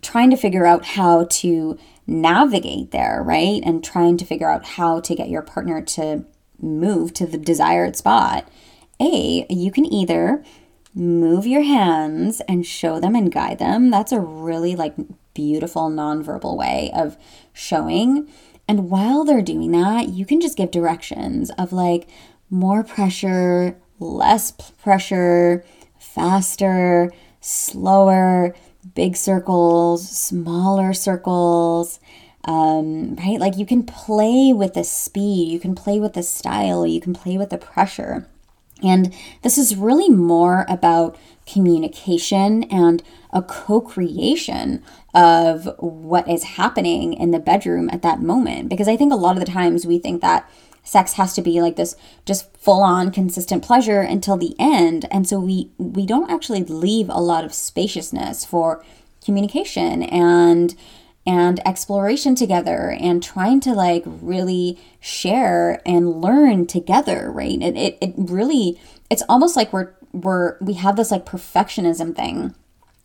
trying 0.00 0.30
to 0.30 0.36
figure 0.36 0.66
out 0.66 0.84
how 0.84 1.24
to 1.24 1.78
navigate 2.06 2.90
there, 2.90 3.22
right? 3.22 3.62
And 3.64 3.84
trying 3.84 4.16
to 4.18 4.24
figure 4.24 4.48
out 4.48 4.64
how 4.64 5.00
to 5.00 5.14
get 5.14 5.28
your 5.28 5.42
partner 5.42 5.82
to 5.82 6.24
move 6.60 7.12
to 7.14 7.26
the 7.26 7.38
desired 7.38 7.96
spot, 7.96 8.48
A, 9.00 9.46
you 9.50 9.70
can 9.70 9.84
either 9.86 10.44
move 10.94 11.46
your 11.46 11.62
hands 11.62 12.40
and 12.48 12.66
show 12.66 13.00
them 13.00 13.14
and 13.14 13.32
guide 13.32 13.58
them. 13.58 13.90
That's 13.90 14.12
a 14.12 14.20
really 14.20 14.76
like 14.76 14.94
beautiful 15.34 15.90
nonverbal 15.90 16.56
way 16.56 16.90
of 16.94 17.16
showing. 17.52 18.28
And 18.68 18.90
while 18.90 19.24
they're 19.24 19.42
doing 19.42 19.72
that, 19.72 20.08
you 20.08 20.26
can 20.26 20.40
just 20.40 20.56
give 20.56 20.70
directions 20.70 21.50
of 21.58 21.72
like 21.72 22.08
more 22.50 22.84
pressure, 22.84 23.78
less 23.98 24.50
pressure, 24.50 25.64
faster, 26.14 27.12
slower, 27.40 28.54
big 28.94 29.16
circles, 29.16 30.08
smaller 30.08 30.92
circles. 30.92 32.00
Um, 32.44 33.14
right? 33.16 33.38
Like 33.38 33.56
you 33.56 33.66
can 33.66 33.84
play 33.84 34.52
with 34.52 34.74
the 34.74 34.82
speed, 34.82 35.52
you 35.52 35.60
can 35.60 35.76
play 35.76 36.00
with 36.00 36.14
the 36.14 36.24
style, 36.24 36.84
you 36.84 37.00
can 37.00 37.14
play 37.14 37.38
with 37.38 37.50
the 37.50 37.58
pressure. 37.58 38.26
And 38.82 39.14
this 39.42 39.56
is 39.56 39.76
really 39.76 40.08
more 40.08 40.66
about 40.68 41.16
communication 41.46 42.64
and 42.64 43.02
a 43.32 43.42
co 43.42 43.80
creation 43.80 44.82
of 45.14 45.68
what 45.78 46.28
is 46.28 46.42
happening 46.42 47.12
in 47.14 47.30
the 47.30 47.38
bedroom 47.38 47.88
at 47.90 48.02
that 48.02 48.20
moment. 48.20 48.68
Because 48.68 48.88
I 48.88 48.96
think 48.96 49.12
a 49.12 49.16
lot 49.16 49.36
of 49.36 49.44
the 49.44 49.50
times 49.52 49.86
we 49.86 49.98
think 49.98 50.20
that 50.20 50.48
sex 50.84 51.14
has 51.14 51.34
to 51.34 51.42
be 51.42 51.60
like 51.60 51.76
this 51.76 51.96
just 52.24 52.56
full 52.56 52.82
on 52.82 53.10
consistent 53.10 53.62
pleasure 53.62 54.00
until 54.00 54.36
the 54.36 54.54
end. 54.58 55.06
And 55.10 55.26
so 55.26 55.38
we 55.38 55.70
we 55.78 56.06
don't 56.06 56.30
actually 56.30 56.64
leave 56.64 57.08
a 57.08 57.20
lot 57.20 57.44
of 57.44 57.54
spaciousness 57.54 58.44
for 58.44 58.84
communication 59.24 60.02
and 60.02 60.74
and 61.24 61.64
exploration 61.66 62.34
together 62.34 62.96
and 62.98 63.22
trying 63.22 63.60
to 63.60 63.72
like 63.72 64.02
really 64.06 64.78
share 64.98 65.80
and 65.86 66.20
learn 66.20 66.66
together 66.66 67.30
right? 67.30 67.62
It, 67.62 67.76
it, 67.76 67.98
it 68.00 68.14
really 68.16 68.80
it's 69.08 69.22
almost 69.28 69.56
like 69.56 69.72
we're 69.72 69.92
we're 70.12 70.56
we 70.60 70.74
have 70.74 70.96
this 70.96 71.10
like 71.10 71.24
perfectionism 71.24 72.14
thing 72.14 72.54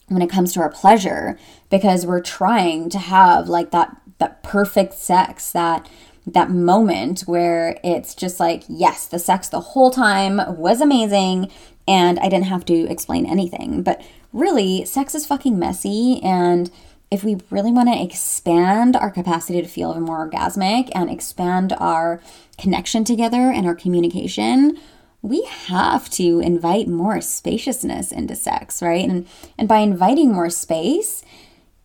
when 0.07 0.21
it 0.21 0.29
comes 0.29 0.53
to 0.53 0.61
our 0.61 0.69
pleasure 0.69 1.37
because 1.69 2.05
we're 2.05 2.21
trying 2.21 2.89
to 2.89 2.99
have 2.99 3.47
like 3.47 3.71
that 3.71 3.95
that 4.19 4.41
perfect 4.41 4.93
sex 4.93 5.51
that 5.51 5.87
that 6.27 6.51
moment 6.51 7.21
where 7.21 7.79
it's 7.83 8.13
just 8.13 8.39
like, 8.39 8.63
yes, 8.67 9.07
the 9.07 9.19
sex 9.19 9.47
the 9.49 9.61
whole 9.61 9.89
time 9.89 10.41
was 10.57 10.81
amazing 10.81 11.49
and 11.87 12.19
I 12.19 12.29
didn't 12.29 12.47
have 12.47 12.65
to 12.65 12.89
explain 12.89 13.25
anything. 13.25 13.81
But 13.81 14.01
really, 14.33 14.85
sex 14.85 15.15
is 15.15 15.25
fucking 15.25 15.57
messy. 15.57 16.21
And 16.21 16.69
if 17.09 17.23
we 17.23 17.37
really 17.49 17.71
want 17.71 17.87
to 17.89 18.01
expand 18.01 18.97
our 18.97 19.09
capacity 19.09 19.61
to 19.61 19.67
feel 19.67 19.97
more 19.99 20.29
orgasmic 20.29 20.89
and 20.93 21.09
expand 21.09 21.73
our 21.79 22.21
connection 22.57 23.05
together 23.05 23.49
and 23.49 23.65
our 23.65 23.75
communication, 23.75 24.77
we 25.21 25.43
have 25.43 26.09
to 26.09 26.39
invite 26.39 26.87
more 26.87 27.21
spaciousness 27.21 28.11
into 28.11 28.35
sex, 28.35 28.81
right? 28.81 29.07
And 29.07 29.27
and 29.57 29.67
by 29.67 29.79
inviting 29.79 30.33
more 30.33 30.49
space 30.49 31.23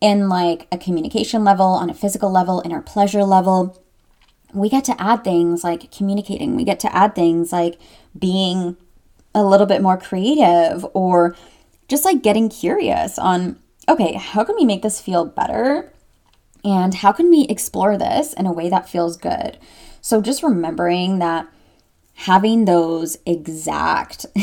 in 0.01 0.27
like 0.27 0.67
a 0.71 0.77
communication 0.77 1.45
level, 1.45 1.65
on 1.65 1.89
a 1.89 1.93
physical 1.93 2.29
level, 2.29 2.59
in 2.59 2.73
our 2.73 2.81
pleasure 2.81 3.23
level, 3.23 3.82
we 4.53 4.69
get 4.69 4.85
to 4.85 5.01
add 5.01 5.23
things 5.23 5.63
like 5.63 5.91
communicating. 5.91 6.55
We 6.55 6.63
get 6.63 6.79
to 6.81 6.95
add 6.95 7.15
things 7.15 7.51
like 7.51 7.79
being 8.17 8.77
a 9.35 9.43
little 9.43 9.65
bit 9.65 9.81
more 9.81 9.97
creative 9.97 10.85
or 10.93 11.35
just 11.87 12.05
like 12.05 12.21
getting 12.21 12.49
curious 12.49 13.17
on 13.17 13.59
okay, 13.89 14.13
how 14.13 14.43
can 14.43 14.55
we 14.55 14.63
make 14.63 14.81
this 14.81 15.01
feel 15.01 15.25
better? 15.25 15.91
And 16.63 16.93
how 16.93 17.11
can 17.11 17.29
we 17.29 17.45
explore 17.49 17.97
this 17.97 18.31
in 18.33 18.45
a 18.45 18.53
way 18.53 18.69
that 18.69 18.87
feels 18.87 19.17
good? 19.17 19.57
So 19.99 20.21
just 20.21 20.43
remembering 20.43 21.19
that 21.19 21.47
having 22.13 22.65
those 22.65 23.17
exact 23.25 24.25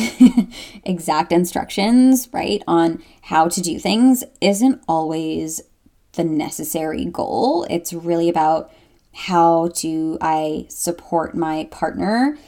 exact 0.84 1.32
instructions, 1.32 2.28
right, 2.32 2.62
on 2.66 3.02
how 3.22 3.48
to 3.48 3.60
do 3.60 3.78
things 3.78 4.24
isn't 4.40 4.82
always 4.88 5.62
the 6.12 6.24
necessary 6.24 7.04
goal. 7.06 7.66
It's 7.70 7.92
really 7.92 8.28
about 8.28 8.70
how 9.12 9.68
do 9.68 10.18
I 10.20 10.66
support 10.68 11.34
my 11.34 11.68
partner 11.70 12.38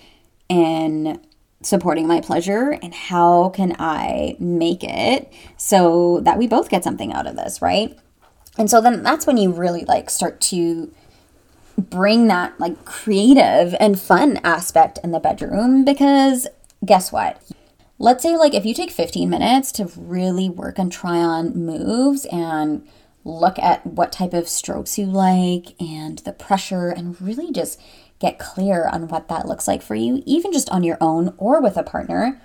in 0.48 1.20
supporting 1.62 2.06
my 2.06 2.20
pleasure 2.20 2.78
and 2.82 2.94
how 2.94 3.50
can 3.50 3.76
I 3.78 4.36
make 4.38 4.82
it 4.82 5.32
so 5.56 6.20
that 6.20 6.38
we 6.38 6.46
both 6.46 6.68
get 6.68 6.84
something 6.84 7.12
out 7.12 7.26
of 7.26 7.36
this, 7.36 7.62
right? 7.62 7.96
And 8.58 8.68
so 8.70 8.80
then 8.80 9.02
that's 9.02 9.26
when 9.26 9.36
you 9.36 9.52
really 9.52 9.84
like 9.84 10.10
start 10.10 10.40
to 10.42 10.92
bring 11.78 12.28
that 12.28 12.58
like 12.60 12.84
creative 12.84 13.74
and 13.80 13.98
fun 13.98 14.38
aspect 14.44 14.98
in 15.02 15.12
the 15.12 15.20
bedroom 15.20 15.84
because 15.84 16.46
guess 16.84 17.12
what? 17.12 17.40
Let's 17.98 18.22
say 18.22 18.36
like 18.36 18.54
if 18.54 18.66
you 18.66 18.74
take 18.74 18.90
15 18.90 19.30
minutes 19.30 19.72
to 19.72 19.90
really 19.96 20.48
work 20.48 20.78
and 20.78 20.90
try 20.90 21.18
on 21.18 21.54
moves 21.54 22.26
and 22.26 22.86
look 23.24 23.58
at 23.58 23.86
what 23.86 24.12
type 24.12 24.32
of 24.32 24.48
strokes 24.48 24.98
you 24.98 25.06
like 25.06 25.80
and 25.80 26.18
the 26.20 26.32
pressure 26.32 26.88
and 26.88 27.20
really 27.20 27.52
just 27.52 27.80
get 28.18 28.38
clear 28.38 28.86
on 28.86 29.08
what 29.08 29.28
that 29.28 29.46
looks 29.46 29.66
like 29.66 29.82
for 29.82 29.94
you, 29.94 30.22
even 30.26 30.52
just 30.52 30.70
on 30.70 30.82
your 30.82 30.98
own 31.00 31.34
or 31.38 31.60
with 31.60 31.76
a 31.76 31.82
partner. 31.82 32.40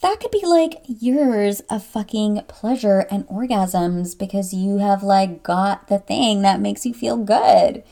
That 0.00 0.20
could 0.20 0.30
be 0.30 0.44
like 0.44 0.80
years 0.86 1.60
of 1.68 1.84
fucking 1.84 2.42
pleasure 2.46 3.06
and 3.10 3.26
orgasms 3.26 4.16
because 4.16 4.54
you 4.54 4.78
have 4.78 5.02
like 5.02 5.42
got 5.42 5.88
the 5.88 5.98
thing 5.98 6.42
that 6.42 6.60
makes 6.60 6.86
you 6.86 6.94
feel 6.94 7.16
good. 7.16 7.82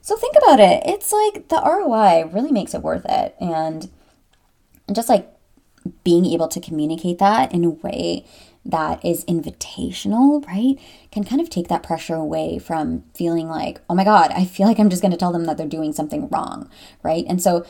So 0.00 0.16
think 0.16 0.36
about 0.36 0.60
it. 0.60 0.84
It's 0.86 1.12
like 1.12 1.48
the 1.48 1.60
ROI 1.60 2.30
really 2.32 2.52
makes 2.52 2.74
it 2.74 2.82
worth 2.82 3.04
it. 3.08 3.34
And 3.40 3.90
just 4.92 5.08
like 5.08 5.28
being 6.04 6.24
able 6.26 6.46
to 6.48 6.60
communicate 6.60 7.18
that 7.18 7.52
in 7.52 7.64
a 7.64 7.70
way 7.70 8.24
that 8.70 9.04
is 9.04 9.24
invitational, 9.24 10.46
right, 10.46 10.78
can 11.10 11.24
kind 11.24 11.40
of 11.40 11.50
take 11.50 11.68
that 11.68 11.82
pressure 11.82 12.14
away 12.14 12.58
from 12.58 13.04
feeling 13.14 13.48
like, 13.48 13.80
oh 13.88 13.94
my 13.94 14.04
God, 14.04 14.30
I 14.32 14.44
feel 14.44 14.66
like 14.66 14.78
I'm 14.78 14.90
just 14.90 15.02
going 15.02 15.12
to 15.12 15.18
tell 15.18 15.32
them 15.32 15.44
that 15.44 15.56
they're 15.56 15.66
doing 15.66 15.92
something 15.92 16.28
wrong, 16.28 16.68
right? 17.02 17.24
And 17.28 17.42
so 17.42 17.64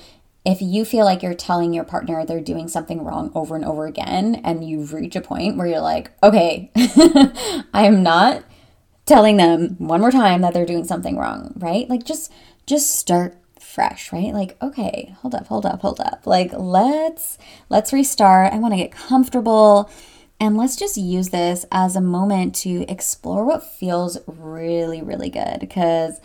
if 0.45 0.62
you 0.62 0.85
feel 0.85 1.05
like 1.05 1.23
you're 1.23 1.35
telling 1.35 1.73
your 1.73 1.85
partner 1.85 2.25
they're 2.25 2.41
doing 2.41 2.69
something 2.69 3.05
wrong 3.05 3.33
over 3.35 3.57
and 3.57 3.65
over 3.65 3.87
again, 3.87 4.41
and 4.45 4.69
you 4.69 4.85
reach 4.85 5.17
a 5.17 5.21
point 5.21 5.57
where 5.57 5.67
you're 5.67 5.81
like, 5.81 6.11
okay, 6.23 6.71
I'm 7.75 8.03
not 8.03 8.45
telling 9.07 9.37
them 9.37 9.76
one 9.79 10.00
more 10.00 10.11
time 10.11 10.43
that 10.43 10.55
they're 10.55 10.67
doing 10.67 10.85
something 10.85 11.17
wrong, 11.17 11.53
right? 11.57 11.88
Like 11.88 12.05
just 12.05 12.33
just 12.67 12.97
start 12.97 13.37
fresh, 13.61 14.12
right? 14.12 14.33
Like, 14.33 14.57
okay, 14.62 15.15
hold 15.21 15.35
up, 15.35 15.47
hold 15.49 15.67
up, 15.67 15.81
hold 15.83 16.00
up. 16.00 16.26
Like, 16.26 16.50
let's 16.55 17.38
let's 17.69 17.93
restart. 17.93 18.53
I 18.53 18.59
want 18.59 18.73
to 18.73 18.79
get 18.79 18.93
comfortable. 18.93 19.91
And 20.38 20.57
let's 20.57 20.76
just 20.76 20.97
use 20.97 21.31
this 21.31 21.64
as 21.73 21.97
a 21.97 22.00
moment 22.00 22.55
to 22.57 22.85
explore 22.88 23.45
what 23.45 23.64
feels 23.64 24.19
really, 24.26 25.02
really 25.02 25.31
good. 25.31 25.61
Because 25.61 26.21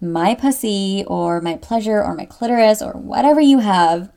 my 0.00 0.34
pussy 0.34 1.04
or 1.06 1.40
my 1.40 1.56
pleasure 1.56 2.02
or 2.02 2.14
my 2.14 2.26
clitoris 2.26 2.82
or 2.82 2.92
whatever 2.92 3.40
you 3.40 3.60
have 3.60 4.10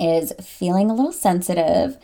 is 0.00 0.32
feeling 0.40 0.90
a 0.90 0.94
little 0.94 1.12
sensitive. 1.12 1.96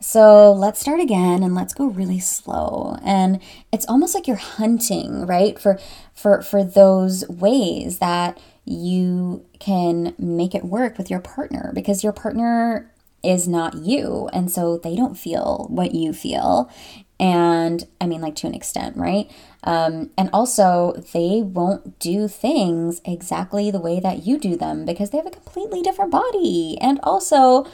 So 0.00 0.52
let's 0.52 0.80
start 0.80 1.00
again 1.00 1.42
and 1.42 1.54
let's 1.54 1.72
go 1.72 1.86
really 1.86 2.20
slow. 2.20 2.98
And 3.02 3.40
it's 3.72 3.86
almost 3.86 4.14
like 4.14 4.26
you're 4.26 4.36
hunting, 4.36 5.26
right? 5.26 5.58
For 5.58 5.78
for 6.12 6.42
for 6.42 6.62
those 6.62 7.26
ways 7.28 7.98
that 7.98 8.38
you 8.66 9.46
can 9.58 10.14
make 10.18 10.54
it 10.54 10.64
work 10.64 10.98
with 10.98 11.08
your 11.08 11.20
partner 11.20 11.70
because 11.74 12.04
your 12.04 12.12
partner 12.12 12.90
is 13.26 13.48
not 13.48 13.74
you. 13.74 14.28
And 14.32 14.50
so 14.50 14.78
they 14.78 14.94
don't 14.94 15.16
feel 15.16 15.66
what 15.68 15.94
you 15.94 16.12
feel. 16.12 16.70
And 17.18 17.86
I 18.00 18.06
mean, 18.06 18.20
like 18.20 18.36
to 18.36 18.46
an 18.46 18.54
extent, 18.54 18.96
right? 18.96 19.30
Um, 19.64 20.10
and 20.18 20.28
also, 20.32 20.92
they 21.12 21.42
won't 21.42 21.98
do 21.98 22.28
things 22.28 23.00
exactly 23.04 23.70
the 23.70 23.80
way 23.80 24.00
that 24.00 24.26
you 24.26 24.38
do 24.38 24.56
them 24.56 24.84
because 24.84 25.10
they 25.10 25.18
have 25.18 25.26
a 25.26 25.30
completely 25.30 25.82
different 25.82 26.12
body. 26.12 26.76
And 26.80 27.00
also, 27.02 27.66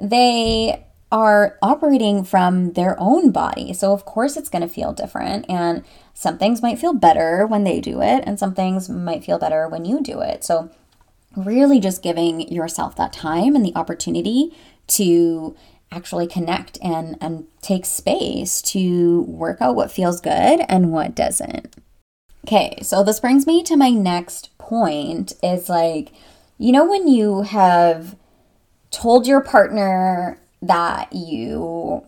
they 0.00 0.86
are 1.12 1.58
operating 1.60 2.24
from 2.24 2.72
their 2.72 2.96
own 2.98 3.32
body. 3.32 3.72
So, 3.74 3.92
of 3.92 4.04
course, 4.04 4.36
it's 4.36 4.48
going 4.48 4.62
to 4.62 4.68
feel 4.68 4.92
different. 4.92 5.44
And 5.48 5.84
some 6.14 6.38
things 6.38 6.62
might 6.62 6.78
feel 6.78 6.94
better 6.94 7.46
when 7.46 7.64
they 7.64 7.80
do 7.80 8.00
it, 8.00 8.24
and 8.26 8.38
some 8.38 8.54
things 8.54 8.88
might 8.88 9.24
feel 9.24 9.38
better 9.38 9.68
when 9.68 9.84
you 9.84 10.02
do 10.02 10.20
it. 10.20 10.42
So, 10.44 10.70
really 11.36 11.80
just 11.80 12.02
giving 12.02 12.52
yourself 12.52 12.96
that 12.96 13.12
time 13.12 13.54
and 13.54 13.64
the 13.64 13.74
opportunity 13.76 14.56
to 14.90 15.56
actually 15.92 16.26
connect 16.26 16.78
and 16.82 17.16
and 17.20 17.46
take 17.62 17.84
space 17.84 18.62
to 18.62 19.22
work 19.22 19.60
out 19.60 19.74
what 19.74 19.90
feels 19.90 20.20
good 20.20 20.60
and 20.68 20.92
what 20.92 21.14
doesn't. 21.14 21.76
Okay, 22.46 22.78
so 22.82 23.02
this 23.02 23.20
brings 23.20 23.46
me 23.46 23.62
to 23.64 23.76
my 23.76 23.90
next 23.90 24.56
point 24.58 25.32
is 25.42 25.68
like 25.68 26.12
you 26.58 26.72
know 26.72 26.84
when 26.84 27.08
you 27.08 27.42
have 27.42 28.16
told 28.90 29.26
your 29.26 29.40
partner 29.40 30.38
that 30.62 31.12
you 31.12 32.04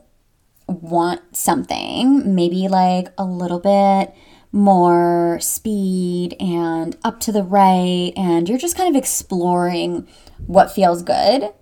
want 0.66 1.36
something, 1.36 2.34
maybe 2.34 2.68
like 2.68 3.08
a 3.18 3.24
little 3.24 3.60
bit 3.60 4.14
more 4.52 5.38
speed 5.40 6.36
and 6.38 6.96
up 7.02 7.20
to 7.20 7.32
the 7.32 7.42
right, 7.42 8.12
and 8.16 8.48
you're 8.48 8.58
just 8.58 8.76
kind 8.76 8.94
of 8.94 8.98
exploring 8.98 10.06
what 10.46 10.72
feels 10.72 11.02
good. 11.02 11.52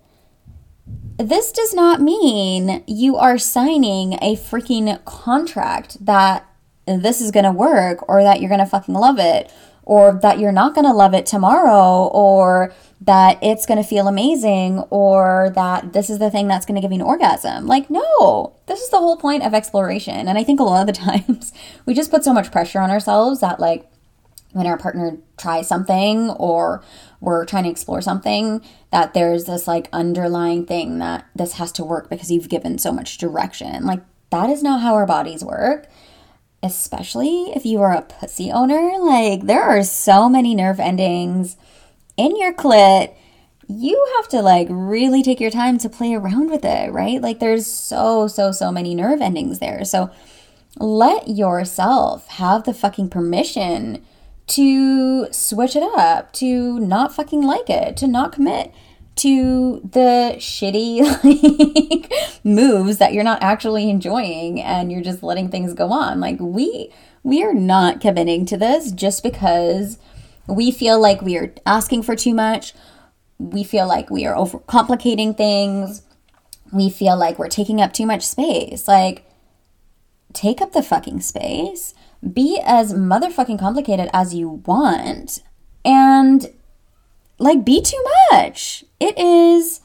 This 1.21 1.51
does 1.51 1.73
not 1.73 2.01
mean 2.01 2.83
you 2.87 3.15
are 3.15 3.37
signing 3.37 4.13
a 4.13 4.35
freaking 4.35 5.03
contract 5.05 6.03
that 6.03 6.47
this 6.87 7.21
is 7.21 7.29
going 7.29 7.45
to 7.45 7.51
work 7.51 8.09
or 8.09 8.23
that 8.23 8.41
you're 8.41 8.49
going 8.49 8.59
to 8.59 8.65
fucking 8.65 8.95
love 8.95 9.19
it 9.19 9.51
or 9.83 10.13
that 10.23 10.39
you're 10.39 10.51
not 10.51 10.73
going 10.73 10.85
to 10.85 10.93
love 10.93 11.13
it 11.13 11.27
tomorrow 11.27 12.07
or 12.07 12.73
that 13.01 13.37
it's 13.43 13.67
going 13.67 13.81
to 13.81 13.87
feel 13.87 14.07
amazing 14.07 14.79
or 14.89 15.51
that 15.53 15.93
this 15.93 16.09
is 16.09 16.17
the 16.17 16.31
thing 16.31 16.47
that's 16.47 16.65
going 16.65 16.75
to 16.75 16.81
give 16.81 16.91
you 16.91 16.99
an 16.99 17.01
orgasm. 17.01 17.67
Like, 17.67 17.89
no, 17.91 18.55
this 18.65 18.81
is 18.81 18.89
the 18.89 18.97
whole 18.97 19.17
point 19.17 19.43
of 19.43 19.53
exploration. 19.53 20.27
And 20.27 20.39
I 20.39 20.43
think 20.43 20.59
a 20.59 20.63
lot 20.63 20.87
of 20.87 20.95
the 20.95 21.01
times 21.05 21.53
we 21.85 21.93
just 21.93 22.09
put 22.09 22.23
so 22.23 22.33
much 22.33 22.51
pressure 22.51 22.79
on 22.79 22.89
ourselves 22.89 23.41
that, 23.41 23.59
like, 23.59 23.90
when 24.53 24.67
our 24.67 24.77
partner 24.77 25.17
tries 25.37 25.67
something 25.67 26.29
or 26.31 26.83
we're 27.19 27.45
trying 27.45 27.63
to 27.63 27.69
explore 27.69 28.01
something, 28.01 28.61
that 28.91 29.13
there's 29.13 29.45
this 29.45 29.67
like 29.67 29.89
underlying 29.93 30.65
thing 30.65 30.99
that 30.99 31.25
this 31.35 31.53
has 31.53 31.71
to 31.73 31.83
work 31.83 32.09
because 32.09 32.31
you've 32.31 32.49
given 32.49 32.77
so 32.77 32.91
much 32.91 33.17
direction. 33.17 33.85
Like, 33.85 34.01
that 34.29 34.49
is 34.49 34.63
not 34.63 34.81
how 34.81 34.95
our 34.95 35.05
bodies 35.05 35.43
work 35.43 35.87
especially 36.63 37.51
if 37.55 37.65
you 37.65 37.81
are 37.81 37.93
a 37.93 38.01
pussy 38.01 38.51
owner. 38.51 38.97
Like, 38.99 39.43
there 39.43 39.63
are 39.63 39.83
so 39.83 40.29
many 40.29 40.53
nerve 40.53 40.79
endings 40.79 41.57
in 42.17 42.35
your 42.35 42.53
clit. 42.53 43.13
You 43.67 44.07
have 44.17 44.27
to 44.29 44.41
like 44.41 44.67
really 44.69 45.23
take 45.23 45.39
your 45.39 45.49
time 45.49 45.77
to 45.79 45.89
play 45.89 46.13
around 46.13 46.49
with 46.49 46.65
it, 46.65 46.91
right? 46.91 47.21
Like, 47.21 47.39
there's 47.39 47.65
so, 47.65 48.27
so, 48.27 48.51
so 48.51 48.71
many 48.71 48.93
nerve 48.93 49.21
endings 49.21 49.59
there. 49.59 49.85
So, 49.85 50.11
let 50.77 51.27
yourself 51.27 52.27
have 52.29 52.63
the 52.63 52.73
fucking 52.73 53.09
permission 53.09 54.05
to 54.47 55.31
switch 55.31 55.75
it 55.75 55.83
up, 55.83 56.33
to 56.33 56.79
not 56.79 57.15
fucking 57.15 57.41
like 57.41 57.69
it, 57.69 57.95
to 57.97 58.07
not 58.07 58.31
commit 58.31 58.73
to 59.17 59.81
the 59.81 60.35
shitty 60.37 61.01
like 62.01 62.11
moves 62.43 62.97
that 62.97 63.13
you're 63.13 63.23
not 63.23 63.43
actually 63.43 63.89
enjoying 63.89 64.61
and 64.61 64.91
you're 64.91 65.01
just 65.01 65.21
letting 65.21 65.49
things 65.49 65.73
go 65.73 65.91
on. 65.91 66.19
Like 66.19 66.39
we 66.39 66.91
we 67.23 67.43
are 67.43 67.53
not 67.53 68.01
committing 68.01 68.45
to 68.47 68.57
this 68.57 68.91
just 68.91 69.21
because 69.21 69.99
we 70.47 70.71
feel 70.71 70.99
like 70.99 71.21
we 71.21 71.37
are 71.37 71.53
asking 71.65 72.03
for 72.03 72.15
too 72.15 72.33
much. 72.33 72.73
We 73.37 73.63
feel 73.63 73.87
like 73.87 74.09
we 74.09 74.25
are 74.25 74.35
overcomplicating 74.35 75.37
things. 75.37 76.03
We 76.71 76.89
feel 76.89 77.17
like 77.17 77.37
we're 77.37 77.47
taking 77.47 77.81
up 77.81 77.93
too 77.93 78.05
much 78.05 78.25
space. 78.25 78.87
Like 78.87 79.25
take 80.33 80.61
up 80.61 80.71
the 80.71 80.83
fucking 80.83 81.21
space. 81.21 81.93
Be 82.21 82.61
as 82.63 82.93
motherfucking 82.93 83.59
complicated 83.59 84.09
as 84.13 84.33
you 84.33 84.61
want. 84.65 85.41
And 85.83 86.51
like 87.39 87.65
be 87.65 87.81
too 87.81 88.03
much. 88.31 88.85
It 88.99 89.17
is 89.17 89.81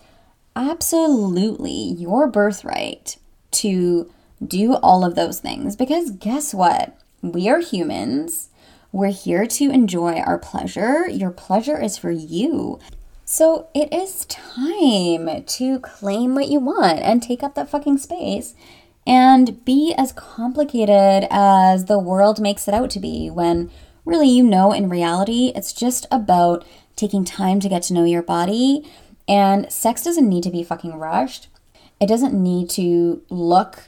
absolutely 0.55 1.95
your 1.99 2.27
birthright 2.27 3.17
to 3.53 4.11
do 4.47 4.75
all 4.75 5.05
of 5.05 5.15
those 5.15 5.41
things 5.41 5.77
because 5.77 6.11
guess 6.11 6.53
what? 6.53 6.99
We 7.23 7.49
are 7.49 7.61
humans. 7.61 8.51
We're 8.93 9.11
here 9.11 9.47
to 9.47 9.71
enjoy 9.71 10.21
our 10.21 10.39
pleasure. 10.39 11.09
Your 11.09 11.31
pleasure 11.31 11.81
is 11.81 11.97
for 11.99 12.11
you. 12.11 12.79
So 13.25 13.69
it 13.75 13.93
is 13.93 14.25
time 14.27 15.45
to 15.45 15.81
claim 15.81 16.35
what 16.35 16.49
you 16.49 16.61
want 16.61 17.01
and 17.01 17.23
take 17.23 17.43
up 17.43 17.55
that 17.55 17.69
fucking 17.69 17.99
space 17.99 18.55
and 19.07 19.65
be 19.65 19.95
as 19.97 20.13
complicated 20.13 21.29
as 21.31 21.85
the 21.85 21.99
world 21.99 22.41
makes 22.41 22.67
it 22.67 22.75
out 22.75 22.91
to 22.91 23.01
be 23.01 23.31
when 23.31 23.71
really 24.05 24.29
you 24.29 24.43
know 24.43 24.73
in 24.73 24.89
reality 24.89 25.53
it's 25.55 25.73
just 25.73 26.07
about 26.11 26.65
taking 26.97 27.25
time 27.25 27.61
to 27.61 27.69
get 27.69 27.83
to 27.85 27.95
know 27.95 28.05
your 28.05 28.23
body. 28.23 28.91
And 29.29 29.71
sex 29.71 30.03
doesn't 30.03 30.29
need 30.29 30.43
to 30.45 30.51
be 30.51 30.63
fucking 30.63 30.95
rushed. 30.95 31.49
It 32.01 32.07
doesn't 32.07 32.35
need 32.35 32.71
to 32.71 33.23
look 33.29 33.85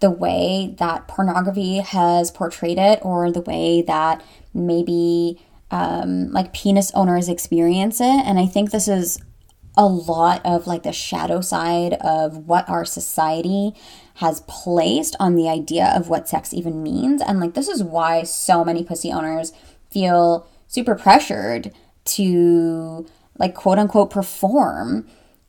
the 0.00 0.10
way 0.10 0.74
that 0.78 1.08
pornography 1.08 1.78
has 1.78 2.30
portrayed 2.30 2.78
it 2.78 3.00
or 3.02 3.30
the 3.30 3.40
way 3.40 3.82
that 3.82 4.22
maybe 4.52 5.40
um, 5.70 6.30
like 6.32 6.52
penis 6.52 6.92
owners 6.94 7.28
experience 7.28 8.00
it. 8.00 8.04
And 8.04 8.38
I 8.38 8.46
think 8.46 8.70
this 8.70 8.88
is 8.88 9.18
a 9.76 9.86
lot 9.86 10.40
of 10.44 10.66
like 10.66 10.82
the 10.82 10.92
shadow 10.92 11.40
side 11.40 11.94
of 11.94 12.46
what 12.46 12.68
our 12.68 12.84
society 12.84 13.74
has 14.16 14.40
placed 14.48 15.14
on 15.20 15.36
the 15.36 15.48
idea 15.48 15.92
of 15.94 16.08
what 16.08 16.28
sex 16.28 16.54
even 16.54 16.82
means. 16.82 17.20
And 17.20 17.38
like, 17.38 17.54
this 17.54 17.68
is 17.68 17.82
why 17.82 18.22
so 18.22 18.64
many 18.64 18.82
pussy 18.82 19.12
owners 19.12 19.52
feel 19.90 20.46
super 20.68 20.94
pressured 20.94 21.72
to 22.04 23.06
like 23.38 23.54
quote 23.54 23.78
unquote 23.78 24.10
perform 24.10 25.06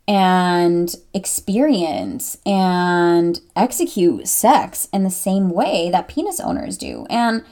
and 0.07 0.95
experience 1.13 2.37
and 2.45 3.41
execute 3.55 4.27
sex 4.27 4.87
in 4.93 5.03
the 5.03 5.09
same 5.09 5.49
way 5.49 5.89
that 5.91 6.07
penis 6.07 6.39
owners 6.39 6.77
do. 6.77 7.05
And 7.09 7.43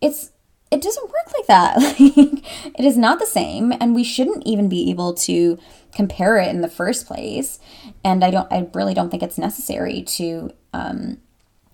it's 0.00 0.30
it 0.70 0.82
doesn't 0.82 1.10
work 1.10 1.32
like 1.36 1.46
that. 1.46 1.76
Like 2.16 2.78
it 2.78 2.84
is 2.84 2.96
not 2.98 3.18
the 3.18 3.26
same 3.26 3.72
and 3.72 3.94
we 3.94 4.04
shouldn't 4.04 4.46
even 4.46 4.68
be 4.68 4.90
able 4.90 5.14
to 5.14 5.58
compare 5.92 6.36
it 6.38 6.48
in 6.48 6.60
the 6.60 6.68
first 6.68 7.06
place. 7.06 7.58
And 8.04 8.24
I 8.24 8.30
don't 8.30 8.52
I 8.52 8.68
really 8.74 8.94
don't 8.94 9.10
think 9.10 9.22
it's 9.22 9.38
necessary 9.38 10.02
to 10.02 10.52
um 10.72 11.18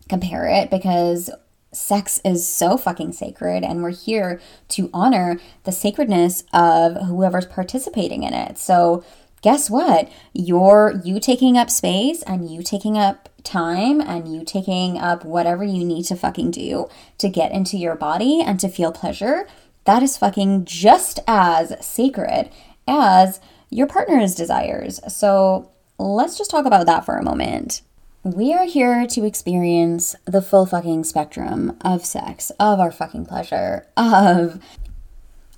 compare 0.08 0.46
it 0.46 0.70
because 0.70 1.30
sex 1.72 2.20
is 2.24 2.46
so 2.46 2.76
fucking 2.76 3.12
sacred 3.12 3.64
and 3.64 3.82
we're 3.82 3.90
here 3.90 4.40
to 4.68 4.90
honor 4.92 5.38
the 5.64 5.72
sacredness 5.72 6.44
of 6.52 6.96
whoever's 7.06 7.46
participating 7.46 8.22
in 8.24 8.34
it. 8.34 8.58
So 8.58 9.04
guess 9.42 9.70
what? 9.70 10.10
You're 10.32 11.00
you 11.04 11.20
taking 11.20 11.56
up 11.56 11.70
space 11.70 12.22
and 12.22 12.50
you 12.50 12.62
taking 12.62 12.98
up 12.98 13.29
time 13.44 14.00
and 14.00 14.32
you 14.32 14.44
taking 14.44 14.98
up 14.98 15.24
whatever 15.24 15.64
you 15.64 15.84
need 15.84 16.04
to 16.06 16.16
fucking 16.16 16.50
do 16.50 16.88
to 17.18 17.28
get 17.28 17.52
into 17.52 17.76
your 17.76 17.94
body 17.94 18.40
and 18.40 18.58
to 18.60 18.68
feel 18.68 18.92
pleasure. 18.92 19.46
That 19.84 20.02
is 20.02 20.16
fucking 20.16 20.64
just 20.64 21.20
as 21.26 21.74
sacred 21.84 22.50
as 22.86 23.40
your 23.70 23.86
partner's 23.86 24.34
desires. 24.34 25.00
So 25.08 25.70
let's 25.98 26.36
just 26.36 26.50
talk 26.50 26.66
about 26.66 26.86
that 26.86 27.04
for 27.04 27.16
a 27.16 27.24
moment. 27.24 27.82
We 28.22 28.52
are 28.52 28.66
here 28.66 29.06
to 29.06 29.24
experience 29.24 30.14
the 30.26 30.42
full 30.42 30.66
fucking 30.66 31.04
spectrum 31.04 31.78
of 31.80 32.04
sex, 32.04 32.50
of 32.60 32.78
our 32.78 32.92
fucking 32.92 33.26
pleasure, 33.26 33.86
of 33.96 34.60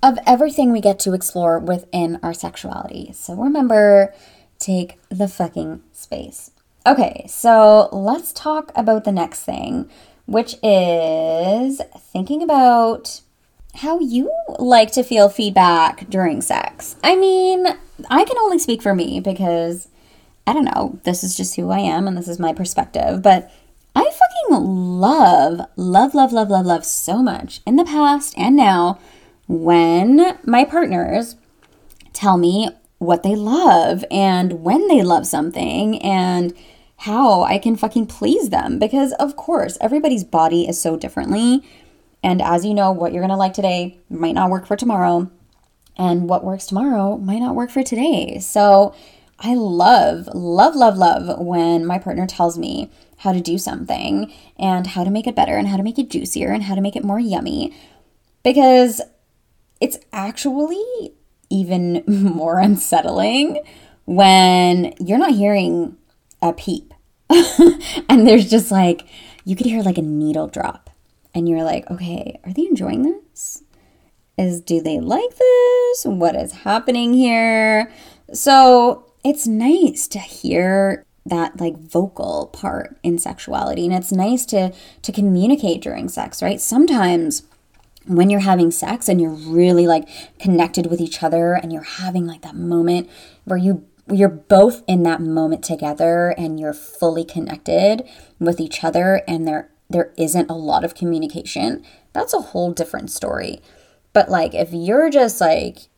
of 0.01 0.19
everything 0.27 0.71
we 0.71 0.81
get 0.81 0.99
to 0.99 1.13
explore 1.13 1.59
within 1.59 2.19
our 2.21 2.33
sexuality. 2.33 3.11
So 3.13 3.35
remember, 3.35 4.13
take 4.59 4.99
the 5.09 5.29
fucking 5.29 5.81
space. 5.93 6.51
Okay, 6.85 7.25
so 7.29 7.87
let's 7.93 8.33
talk 8.33 8.71
about 8.75 9.05
the 9.05 9.11
next 9.13 9.43
thing, 9.43 9.89
which 10.25 10.55
is 10.61 11.81
thinking 12.11 12.43
about 12.43 13.21
how 13.75 13.99
you 13.99 14.29
like 14.59 14.91
to 14.91 15.03
feel 15.03 15.29
feedback 15.29 16.09
during 16.09 16.41
sex. 16.41 16.97
I 17.01 17.15
mean, 17.15 17.67
I 18.09 18.25
can 18.25 18.37
only 18.37 18.59
speak 18.59 18.81
for 18.81 18.93
me 18.93 19.21
because 19.21 19.87
I 20.45 20.51
don't 20.51 20.65
know, 20.65 20.99
this 21.05 21.23
is 21.23 21.37
just 21.37 21.55
who 21.55 21.69
I 21.69 21.79
am 21.79 22.05
and 22.05 22.17
this 22.17 22.27
is 22.27 22.37
my 22.37 22.51
perspective, 22.51 23.21
but 23.21 23.49
I 23.95 24.03
fucking 24.03 24.65
love, 24.65 25.61
love, 25.77 26.13
love, 26.13 26.33
love, 26.33 26.49
love, 26.49 26.65
love 26.65 26.85
so 26.85 27.23
much 27.23 27.61
in 27.65 27.77
the 27.77 27.85
past 27.85 28.33
and 28.37 28.57
now 28.57 28.99
when 29.47 30.37
my 30.43 30.65
partners 30.65 31.37
tell 32.11 32.37
me 32.37 32.69
what 32.97 33.23
they 33.23 33.35
love 33.35 34.03
and 34.11 34.63
when 34.63 34.87
they 34.89 35.01
love 35.01 35.25
something 35.25 36.01
and 36.01 36.53
how 37.03 37.43
I 37.43 37.57
can 37.57 37.75
fucking 37.75 38.05
please 38.05 38.49
them 38.49 38.79
because, 38.79 39.11
of 39.13 39.35
course, 39.35 39.77
everybody's 39.81 40.23
body 40.23 40.69
is 40.69 40.81
so 40.81 40.95
differently. 40.95 41.61
And 42.23 42.41
as 42.41 42.63
you 42.63 42.73
know, 42.73 42.93
what 42.93 43.11
you're 43.11 43.21
gonna 43.21 43.35
like 43.35 43.53
today 43.53 43.97
might 44.09 44.35
not 44.35 44.49
work 44.49 44.65
for 44.65 44.77
tomorrow, 44.77 45.29
and 45.97 46.29
what 46.29 46.45
works 46.45 46.65
tomorrow 46.65 47.17
might 47.17 47.39
not 47.39 47.55
work 47.55 47.71
for 47.71 47.83
today. 47.83 48.39
So, 48.39 48.95
I 49.37 49.53
love, 49.53 50.29
love, 50.33 50.77
love, 50.77 50.97
love 50.97 51.39
when 51.39 51.85
my 51.85 51.99
partner 51.99 52.25
tells 52.25 52.57
me 52.57 52.89
how 53.17 53.33
to 53.33 53.41
do 53.41 53.57
something 53.57 54.31
and 54.57 54.87
how 54.87 55.03
to 55.03 55.11
make 55.11 55.27
it 55.27 55.35
better 55.35 55.57
and 55.57 55.67
how 55.67 55.75
to 55.75 55.83
make 55.83 55.99
it 55.99 56.09
juicier 56.09 56.53
and 56.53 56.63
how 56.63 56.75
to 56.75 56.81
make 56.81 56.95
it 56.95 57.03
more 57.03 57.19
yummy 57.19 57.73
because 58.43 59.01
it's 59.81 59.97
actually 60.13 61.13
even 61.49 62.01
more 62.07 62.59
unsettling 62.59 63.61
when 64.05 64.93
you're 65.01 65.17
not 65.17 65.31
hearing 65.31 65.97
a 66.41 66.53
peep 66.53 66.92
and 68.09 68.27
there's 68.27 68.49
just 68.49 68.71
like, 68.71 69.07
you 69.45 69.55
could 69.55 69.65
hear 69.65 69.81
like 69.81 69.97
a 69.97 70.01
needle 70.01 70.47
drop 70.47 70.89
and 71.33 71.49
you're 71.49 71.63
like, 71.63 71.89
okay, 71.89 72.39
are 72.43 72.53
they 72.53 72.63
enjoying 72.63 73.03
this? 73.03 73.63
Is 74.37 74.61
do 74.61 74.81
they 74.81 74.99
like 74.99 75.35
this? 75.35 76.05
What 76.05 76.35
is 76.35 76.51
happening 76.51 77.13
here? 77.13 77.91
So 78.33 79.11
it's 79.23 79.47
nice 79.47 80.07
to 80.09 80.19
hear 80.19 81.05
that 81.25 81.59
like 81.59 81.77
vocal 81.77 82.47
part 82.47 82.97
in 83.03 83.17
sexuality 83.17 83.85
and 83.85 83.93
it's 83.93 84.11
nice 84.11 84.45
to 84.45 84.73
to 85.01 85.11
communicate 85.11 85.81
during 85.81 86.09
sex 86.09 86.41
right 86.41 86.59
sometimes 86.59 87.43
when 88.05 88.29
you're 88.29 88.41
having 88.41 88.69
sex 88.71 89.07
and 89.07 89.21
you're 89.21 89.31
really 89.31 89.87
like 89.87 90.05
connected 90.37 90.87
with 90.87 90.99
each 90.99 91.23
other 91.23 91.53
and 91.53 91.71
you're 91.71 91.83
having 91.83 92.27
like 92.27 92.41
that 92.41 92.55
moment 92.55 93.09
where 93.45 93.57
you 93.57 93.85
you're 94.11 94.29
both 94.29 94.83
in 94.87 95.03
that 95.03 95.21
moment 95.21 95.63
together 95.63 96.35
and 96.37 96.59
you're 96.59 96.73
fully 96.73 97.23
connected 97.23 98.07
with 98.39 98.59
each 98.59 98.83
other 98.83 99.21
and 99.27 99.47
there 99.47 99.69
there 99.89 100.11
isn't 100.17 100.49
a 100.49 100.55
lot 100.55 100.83
of 100.83 100.95
communication 100.95 101.83
that's 102.13 102.33
a 102.33 102.39
whole 102.39 102.71
different 102.71 103.09
story 103.09 103.61
but 104.11 104.29
like 104.29 104.53
if 104.53 104.73
you're 104.73 105.09
just 105.09 105.39
like 105.39 105.89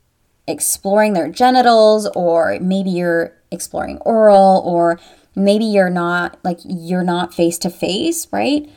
exploring 0.47 1.13
their 1.13 1.29
genitals 1.29 2.07
or 2.15 2.57
maybe 2.61 2.89
you're 2.89 3.33
exploring 3.51 3.97
oral 3.99 4.61
or 4.65 4.99
maybe 5.35 5.65
you're 5.65 5.89
not 5.89 6.37
like 6.43 6.59
you're 6.63 7.03
not 7.03 7.33
face 7.33 7.57
to 7.59 7.69
face, 7.69 8.27
right? 8.31 8.69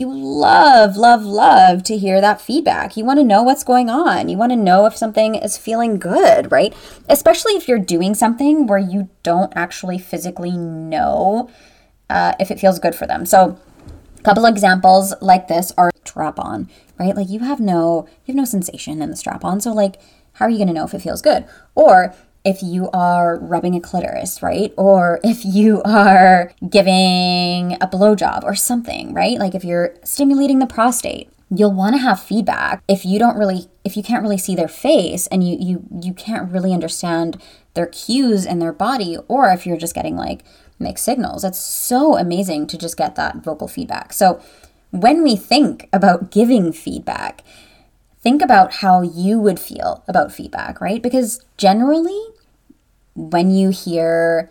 You 0.00 0.10
love, 0.10 0.96
love, 0.96 1.24
love 1.24 1.82
to 1.82 1.98
hear 1.98 2.22
that 2.22 2.40
feedback. 2.40 2.96
You 2.96 3.04
want 3.04 3.18
to 3.18 3.24
know 3.24 3.42
what's 3.42 3.62
going 3.62 3.90
on. 3.90 4.30
You 4.30 4.38
want 4.38 4.50
to 4.50 4.56
know 4.56 4.86
if 4.86 4.96
something 4.96 5.34
is 5.34 5.58
feeling 5.58 5.98
good, 5.98 6.50
right? 6.50 6.74
Especially 7.06 7.52
if 7.52 7.68
you're 7.68 7.78
doing 7.78 8.14
something 8.14 8.66
where 8.66 8.78
you 8.78 9.10
don't 9.22 9.52
actually 9.54 9.98
physically 9.98 10.56
know 10.56 11.50
uh, 12.08 12.32
if 12.40 12.50
it 12.50 12.58
feels 12.58 12.78
good 12.78 12.94
for 12.94 13.06
them. 13.06 13.26
So, 13.26 13.58
a 14.18 14.22
couple 14.22 14.46
examples 14.46 15.12
like 15.20 15.48
this 15.48 15.70
are 15.76 15.90
strap 16.04 16.38
on, 16.38 16.70
right? 16.98 17.14
Like 17.14 17.28
you 17.28 17.40
have 17.40 17.60
no 17.60 18.06
you 18.24 18.32
have 18.32 18.36
no 18.36 18.44
sensation 18.44 19.02
in 19.02 19.10
the 19.10 19.16
strap 19.16 19.44
on. 19.44 19.60
So 19.60 19.72
like 19.72 20.00
how 20.34 20.46
are 20.46 20.50
you 20.50 20.56
going 20.56 20.68
to 20.68 20.74
know 20.74 20.84
if 20.84 20.94
it 20.94 21.02
feels 21.02 21.22
good? 21.22 21.44
Or 21.74 22.14
if 22.44 22.62
you 22.62 22.90
are 22.92 23.38
rubbing 23.38 23.74
a 23.74 23.80
clitoris, 23.80 24.42
right? 24.42 24.72
Or 24.76 25.20
if 25.22 25.44
you 25.44 25.82
are 25.84 26.52
giving 26.68 27.74
a 27.74 27.86
blowjob 27.86 28.44
or 28.44 28.54
something, 28.54 29.12
right? 29.12 29.38
Like 29.38 29.54
if 29.54 29.64
you're 29.64 29.94
stimulating 30.04 30.58
the 30.58 30.66
prostate, 30.66 31.30
you'll 31.50 31.72
want 31.72 31.96
to 31.96 32.00
have 32.00 32.22
feedback. 32.22 32.82
If 32.88 33.04
you 33.04 33.18
don't 33.18 33.36
really 33.36 33.68
if 33.84 33.96
you 33.96 34.02
can't 34.02 34.22
really 34.22 34.38
see 34.38 34.54
their 34.54 34.68
face 34.68 35.26
and 35.26 35.46
you 35.46 35.56
you 35.60 35.84
you 36.02 36.14
can't 36.14 36.50
really 36.50 36.72
understand 36.72 37.40
their 37.74 37.86
cues 37.86 38.46
in 38.46 38.58
their 38.58 38.72
body 38.72 39.16
or 39.28 39.50
if 39.50 39.66
you're 39.66 39.76
just 39.76 39.94
getting 39.94 40.16
like 40.16 40.42
mixed 40.78 41.04
signals. 41.04 41.44
It's 41.44 41.58
so 41.58 42.16
amazing 42.16 42.66
to 42.68 42.78
just 42.78 42.96
get 42.96 43.16
that 43.16 43.36
vocal 43.44 43.68
feedback. 43.68 44.12
So 44.12 44.40
when 44.90 45.22
we 45.22 45.36
think 45.36 45.88
about 45.92 46.30
giving 46.30 46.72
feedback, 46.72 47.44
think 48.20 48.42
about 48.42 48.74
how 48.74 49.02
you 49.02 49.38
would 49.38 49.58
feel 49.58 50.04
about 50.06 50.32
feedback, 50.32 50.80
right? 50.80 51.02
Because 51.02 51.44
generally, 51.56 52.20
when 53.14 53.50
you 53.50 53.70
hear 53.70 54.50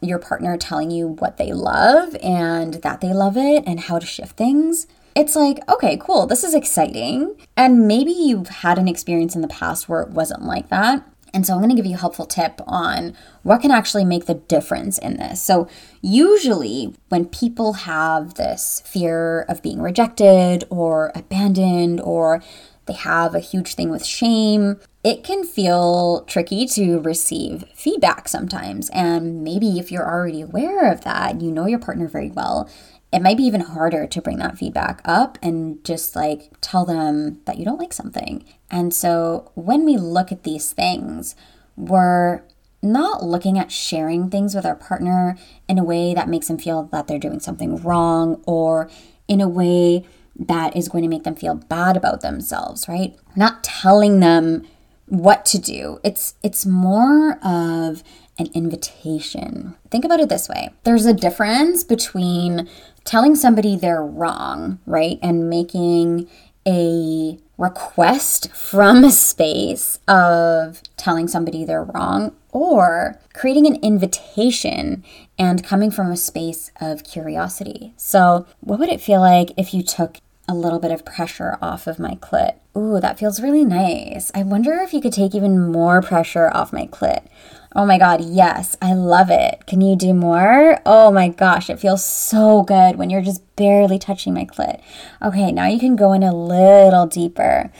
your 0.00 0.18
partner 0.18 0.56
telling 0.56 0.90
you 0.90 1.06
what 1.06 1.36
they 1.36 1.52
love 1.52 2.16
and 2.22 2.74
that 2.74 3.00
they 3.00 3.12
love 3.12 3.36
it 3.36 3.62
and 3.66 3.80
how 3.80 3.98
to 3.98 4.06
shift 4.06 4.36
things, 4.36 4.86
it's 5.14 5.36
like, 5.36 5.58
okay, 5.68 5.96
cool, 5.96 6.26
this 6.26 6.42
is 6.42 6.54
exciting. 6.54 7.36
And 7.56 7.86
maybe 7.86 8.12
you've 8.12 8.48
had 8.48 8.78
an 8.78 8.88
experience 8.88 9.34
in 9.34 9.42
the 9.42 9.48
past 9.48 9.88
where 9.88 10.02
it 10.02 10.10
wasn't 10.10 10.42
like 10.42 10.68
that. 10.70 11.04
And 11.34 11.46
so 11.46 11.54
I'm 11.54 11.60
going 11.60 11.70
to 11.70 11.76
give 11.76 11.86
you 11.86 11.96
a 11.96 12.00
helpful 12.00 12.26
tip 12.26 12.60
on 12.66 13.14
what 13.42 13.62
can 13.62 13.70
actually 13.70 14.04
make 14.04 14.26
the 14.26 14.34
difference 14.34 14.98
in 14.98 15.16
this. 15.16 15.40
So, 15.40 15.66
usually, 16.02 16.94
when 17.08 17.26
people 17.26 17.72
have 17.72 18.34
this 18.34 18.82
fear 18.84 19.42
of 19.42 19.62
being 19.62 19.80
rejected 19.80 20.64
or 20.68 21.10
abandoned, 21.14 22.00
or 22.02 22.42
they 22.86 22.92
have 22.94 23.34
a 23.34 23.40
huge 23.40 23.74
thing 23.74 23.90
with 23.90 24.04
shame, 24.04 24.78
it 25.04 25.24
can 25.24 25.44
feel 25.44 26.24
tricky 26.26 26.66
to 26.66 26.98
receive 27.00 27.64
feedback 27.74 28.28
sometimes. 28.28 28.90
And 28.90 29.42
maybe 29.42 29.78
if 29.78 29.90
you're 29.90 30.08
already 30.08 30.42
aware 30.42 30.90
of 30.92 31.02
that, 31.02 31.40
you 31.40 31.50
know 31.50 31.66
your 31.66 31.78
partner 31.78 32.08
very 32.08 32.30
well, 32.30 32.68
it 33.12 33.20
might 33.20 33.36
be 33.36 33.44
even 33.44 33.60
harder 33.60 34.06
to 34.06 34.22
bring 34.22 34.38
that 34.38 34.56
feedback 34.56 35.02
up 35.04 35.38
and 35.42 35.84
just 35.84 36.16
like 36.16 36.50
tell 36.60 36.84
them 36.84 37.40
that 37.44 37.58
you 37.58 37.64
don't 37.64 37.78
like 37.78 37.92
something. 37.92 38.44
And 38.70 38.94
so 38.94 39.50
when 39.54 39.84
we 39.84 39.96
look 39.96 40.32
at 40.32 40.44
these 40.44 40.72
things, 40.72 41.36
we're 41.76 42.42
not 42.82 43.22
looking 43.22 43.58
at 43.58 43.70
sharing 43.70 44.30
things 44.30 44.54
with 44.54 44.64
our 44.64 44.74
partner 44.74 45.36
in 45.68 45.78
a 45.78 45.84
way 45.84 46.14
that 46.14 46.28
makes 46.28 46.48
them 46.48 46.58
feel 46.58 46.84
that 46.84 47.06
they're 47.06 47.18
doing 47.18 47.38
something 47.38 47.76
wrong 47.76 48.42
or 48.46 48.90
in 49.28 49.40
a 49.40 49.48
way 49.48 50.04
that 50.34 50.74
is 50.74 50.88
going 50.88 51.02
to 51.02 51.08
make 51.08 51.24
them 51.24 51.36
feel 51.36 51.54
bad 51.54 51.96
about 51.96 52.22
themselves, 52.22 52.88
right? 52.88 53.14
Not 53.36 53.62
telling 53.62 54.20
them 54.20 54.66
what 55.06 55.44
to 55.46 55.58
do. 55.58 56.00
It's 56.02 56.34
it's 56.42 56.64
more 56.64 57.34
of 57.44 58.02
an 58.38 58.46
invitation. 58.54 59.76
Think 59.90 60.04
about 60.04 60.20
it 60.20 60.28
this 60.28 60.48
way. 60.48 60.70
There's 60.84 61.06
a 61.06 61.12
difference 61.12 61.84
between 61.84 62.68
telling 63.04 63.34
somebody 63.34 63.76
they're 63.76 64.04
wrong, 64.04 64.78
right? 64.86 65.18
And 65.22 65.50
making 65.50 66.28
a 66.66 67.38
request 67.58 68.50
from 68.52 69.04
a 69.04 69.12
space 69.12 69.98
of 70.08 70.82
telling 70.96 71.28
somebody 71.28 71.64
they're 71.64 71.84
wrong 71.84 72.34
or 72.50 73.18
creating 73.32 73.66
an 73.66 73.76
invitation 73.76 75.04
and 75.38 75.64
coming 75.64 75.90
from 75.90 76.10
a 76.10 76.16
space 76.16 76.70
of 76.80 77.04
curiosity. 77.04 77.94
So, 77.96 78.46
what 78.60 78.78
would 78.78 78.88
it 78.88 79.00
feel 79.00 79.20
like 79.20 79.52
if 79.56 79.72
you 79.72 79.82
took 79.82 80.18
a 80.48 80.54
little 80.54 80.78
bit 80.78 80.90
of 80.90 81.04
pressure 81.04 81.56
off 81.62 81.86
of 81.86 81.98
my 81.98 82.14
clit? 82.16 82.56
Ooh, 82.76 83.00
that 83.00 83.18
feels 83.18 83.40
really 83.40 83.64
nice. 83.64 84.30
I 84.34 84.42
wonder 84.42 84.74
if 84.74 84.92
you 84.92 85.00
could 85.00 85.12
take 85.12 85.34
even 85.34 85.70
more 85.70 86.02
pressure 86.02 86.50
off 86.52 86.72
my 86.72 86.86
clit. 86.86 87.26
Oh 87.74 87.86
my 87.86 87.96
God, 87.96 88.20
yes, 88.22 88.76
I 88.82 88.92
love 88.92 89.30
it. 89.30 89.66
Can 89.66 89.80
you 89.80 89.96
do 89.96 90.12
more? 90.12 90.78
Oh 90.84 91.10
my 91.10 91.28
gosh, 91.28 91.70
it 91.70 91.80
feels 91.80 92.04
so 92.04 92.62
good 92.62 92.96
when 92.96 93.08
you're 93.08 93.22
just 93.22 93.56
barely 93.56 93.98
touching 93.98 94.34
my 94.34 94.44
clit. 94.44 94.80
Okay, 95.22 95.50
now 95.52 95.66
you 95.66 95.78
can 95.78 95.96
go 95.96 96.12
in 96.12 96.22
a 96.22 96.34
little 96.34 97.06
deeper. 97.06 97.72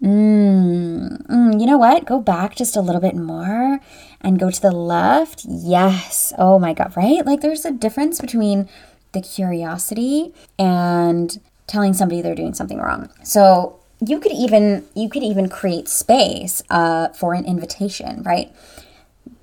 Mmm, 0.00 1.26
mm, 1.26 1.60
you 1.60 1.66
know 1.66 1.76
what? 1.76 2.06
Go 2.06 2.20
back 2.20 2.54
just 2.54 2.76
a 2.76 2.80
little 2.80 3.00
bit 3.00 3.16
more 3.16 3.80
and 4.20 4.38
go 4.38 4.50
to 4.50 4.60
the 4.60 4.70
left. 4.70 5.44
Yes. 5.46 6.32
Oh 6.38 6.58
my 6.58 6.72
God, 6.72 6.96
right? 6.96 7.26
Like 7.26 7.40
there's 7.40 7.64
a 7.64 7.72
difference 7.72 8.20
between 8.20 8.68
the 9.12 9.20
curiosity 9.20 10.32
and 10.58 11.40
telling 11.66 11.92
somebody 11.92 12.22
they're 12.22 12.34
doing 12.34 12.54
something 12.54 12.78
wrong. 12.78 13.10
So 13.24 13.80
you 14.04 14.20
could 14.20 14.32
even 14.32 14.86
you 14.94 15.10
could 15.10 15.22
even 15.22 15.48
create 15.48 15.88
space 15.88 16.62
uh, 16.70 17.08
for 17.08 17.34
an 17.34 17.44
invitation, 17.44 18.22
right? 18.22 18.52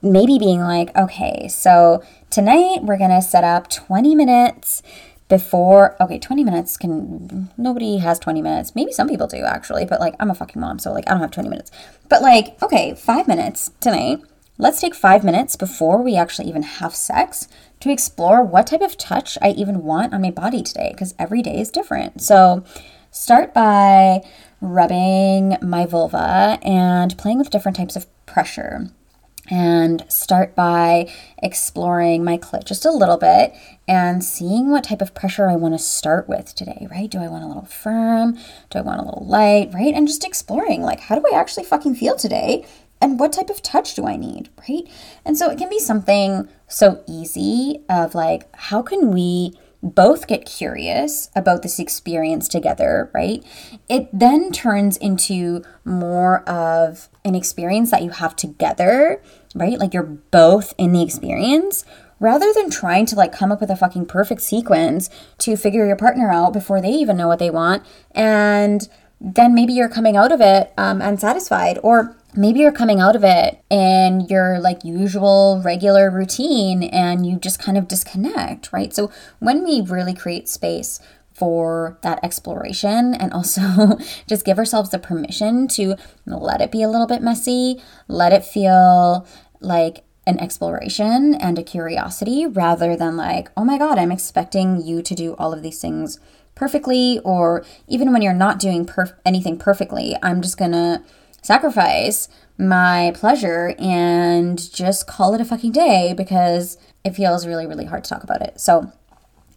Maybe 0.01 0.37
being 0.37 0.61
like, 0.61 0.95
okay, 0.95 1.47
so 1.47 2.03
tonight 2.29 2.83
we're 2.83 2.97
going 2.97 3.09
to 3.09 3.21
set 3.21 3.43
up 3.43 3.69
20 3.69 4.15
minutes 4.15 4.83
before 5.29 6.01
okay 6.01 6.17
20 6.17 6.43
minutes 6.43 6.77
can 6.77 7.49
nobody 7.57 7.97
has 7.97 8.19
20 8.19 8.41
minutes. 8.41 8.75
Maybe 8.75 8.91
some 8.91 9.09
people 9.09 9.27
do 9.27 9.43
actually 9.43 9.85
but 9.85 9.99
like 9.99 10.15
i'm 10.19 10.31
a 10.31 10.35
fucking 10.35 10.59
mom 10.59 10.79
so 10.79 10.91
like 10.93 11.03
i 11.07 11.11
don't 11.11 11.21
have 11.21 11.31
20 11.31 11.49
minutes. 11.49 11.71
But 12.09 12.21
like 12.21 12.61
okay 12.63 12.95
five 12.95 13.27
minutes 13.27 13.71
tonight. 13.79 14.19
Let's 14.59 14.81
take 14.81 14.95
five 14.95 15.23
minutes 15.23 15.55
before 15.55 16.01
we 16.01 16.15
actually 16.15 16.47
even 16.47 16.63
have 16.63 16.95
sex 16.95 17.47
to 17.81 17.91
explore 17.91 18.41
what 18.41 18.67
type 18.67 18.81
of 18.81 18.97
touch 18.97 19.37
i 19.41 19.49
even 19.49 19.83
want 19.83 20.13
on 20.13 20.21
my 20.21 20.31
body 20.31 20.63
today 20.63 20.91
because 20.93 21.13
every 21.19 21.41
day 21.41 21.59
is 21.59 21.71
different. 21.71 22.21
So 22.21 22.63
start 23.11 23.53
by 23.53 24.21
rubbing 24.61 25.57
my 25.61 25.85
vulva 25.85 26.57
and 26.63 27.17
playing 27.17 27.37
with 27.37 27.49
different 27.49 27.75
types 27.75 27.95
of 27.95 28.07
pressure 28.25 28.89
and 29.49 30.05
start 30.09 30.55
by 30.55 31.11
exploring 31.41 32.23
my 32.23 32.37
clit 32.37 32.65
just 32.65 32.85
a 32.85 32.91
little 32.91 33.17
bit 33.17 33.53
and 33.87 34.23
seeing 34.23 34.69
what 34.69 34.83
type 34.83 35.01
of 35.01 35.13
pressure 35.13 35.49
I 35.49 35.55
want 35.55 35.73
to 35.73 35.79
start 35.79 36.27
with 36.27 36.53
today, 36.53 36.87
right? 36.91 37.09
Do 37.09 37.19
I 37.19 37.27
want 37.27 37.43
a 37.43 37.47
little 37.47 37.65
firm? 37.65 38.33
Do 38.69 38.79
I 38.79 38.81
want 38.81 38.99
a 38.99 39.03
little 39.03 39.25
light, 39.25 39.71
right? 39.73 39.93
And 39.93 40.07
just 40.07 40.25
exploring 40.25 40.81
like, 40.81 40.99
how 40.99 41.15
do 41.15 41.23
I 41.31 41.37
actually 41.37 41.65
fucking 41.65 41.95
feel 41.95 42.15
today? 42.15 42.65
and 43.01 43.19
what 43.19 43.33
type 43.33 43.49
of 43.49 43.61
touch 43.61 43.93
do 43.93 44.07
I 44.07 44.15
need, 44.15 44.49
right? 44.67 44.83
And 45.23 45.37
so 45.37 45.49
it 45.49 45.57
can 45.57 45.69
be 45.69 45.79
something 45.79 46.47
so 46.67 47.03
easy 47.07 47.83
of 47.89 48.15
like, 48.15 48.47
how 48.55 48.81
can 48.81 49.11
we 49.11 49.53
both 49.83 50.27
get 50.27 50.45
curious 50.45 51.29
about 51.35 51.61
this 51.61 51.79
experience 51.79 52.47
together, 52.47 53.11
right? 53.13 53.43
It 53.87 54.09
then 54.11 54.51
turns 54.51 54.97
into 54.97 55.63
more 55.85 56.41
of 56.49 57.09
an 57.23 57.35
experience 57.35 57.91
that 57.91 58.03
you 58.03 58.09
have 58.09 58.35
together, 58.35 59.21
right? 59.55 59.77
Like 59.77 59.93
you're 59.93 60.03
both 60.03 60.73
in 60.77 60.93
the 60.93 61.03
experience 61.03 61.85
rather 62.19 62.51
than 62.53 62.69
trying 62.69 63.05
to 63.05 63.15
like 63.15 63.31
come 63.31 63.51
up 63.51 63.61
with 63.61 63.69
a 63.69 63.75
fucking 63.75 64.07
perfect 64.07 64.41
sequence 64.41 65.09
to 65.37 65.55
figure 65.55 65.85
your 65.85 65.95
partner 65.95 66.31
out 66.31 66.53
before 66.53 66.81
they 66.81 66.91
even 66.91 67.17
know 67.17 67.27
what 67.27 67.39
they 67.39 67.51
want. 67.51 67.83
And 68.11 68.87
then 69.19 69.53
maybe 69.55 69.73
you're 69.73 69.89
coming 69.89 70.15
out 70.15 70.31
of 70.31 70.41
it 70.41 70.73
um, 70.77 71.01
unsatisfied 71.01 71.79
or 71.83 72.15
maybe 72.35 72.59
you're 72.59 72.71
coming 72.71 72.99
out 72.99 73.15
of 73.15 73.23
it 73.23 73.63
in 73.69 74.21
your 74.21 74.59
like 74.59 74.83
usual 74.83 75.61
regular 75.65 76.09
routine 76.09 76.83
and 76.83 77.25
you 77.25 77.37
just 77.37 77.59
kind 77.59 77.77
of 77.77 77.87
disconnect, 77.87 78.71
right? 78.71 78.93
So 78.93 79.11
when 79.39 79.63
we 79.63 79.81
really 79.81 80.13
create 80.13 80.47
space 80.47 80.99
for 81.33 81.97
that 82.01 82.19
exploration 82.23 83.13
and 83.13 83.33
also 83.33 83.97
just 84.27 84.45
give 84.45 84.57
ourselves 84.57 84.91
the 84.91 84.99
permission 84.99 85.67
to 85.67 85.95
let 86.25 86.61
it 86.61 86.71
be 86.71 86.83
a 86.83 86.89
little 86.89 87.07
bit 87.07 87.21
messy, 87.21 87.81
let 88.07 88.33
it 88.33 88.45
feel 88.45 89.27
like 89.59 90.03
an 90.27 90.39
exploration 90.39 91.33
and 91.35 91.57
a 91.57 91.63
curiosity 91.63 92.45
rather 92.45 92.95
than 92.95 93.15
like, 93.15 93.49
oh 93.55 93.63
my 93.63 93.77
God, 93.77 93.97
I'm 93.97 94.11
expecting 94.11 94.81
you 94.85 95.01
to 95.01 95.15
do 95.15 95.35
all 95.35 95.53
of 95.53 95.63
these 95.63 95.79
things 95.79 96.19
perfectly, 96.57 97.19
or 97.23 97.63
even 97.87 98.11
when 98.11 98.21
you're 98.21 98.33
not 98.33 98.59
doing 98.59 98.85
perf- 98.85 99.15
anything 99.25 99.57
perfectly, 99.57 100.15
I'm 100.21 100.41
just 100.41 100.57
gonna 100.57 101.03
sacrifice 101.41 102.27
my 102.57 103.11
pleasure 103.15 103.75
and 103.77 104.73
just 104.73 105.07
call 105.07 105.33
it 105.35 105.41
a 105.41 105.45
fucking 105.45 105.71
day 105.71 106.13
because 106.17 106.77
it 107.03 107.15
feels 107.15 107.45
really, 107.45 107.67
really 107.67 107.85
hard 107.85 108.03
to 108.03 108.09
talk 108.09 108.23
about 108.23 108.41
it. 108.41 108.59
So 108.59 108.91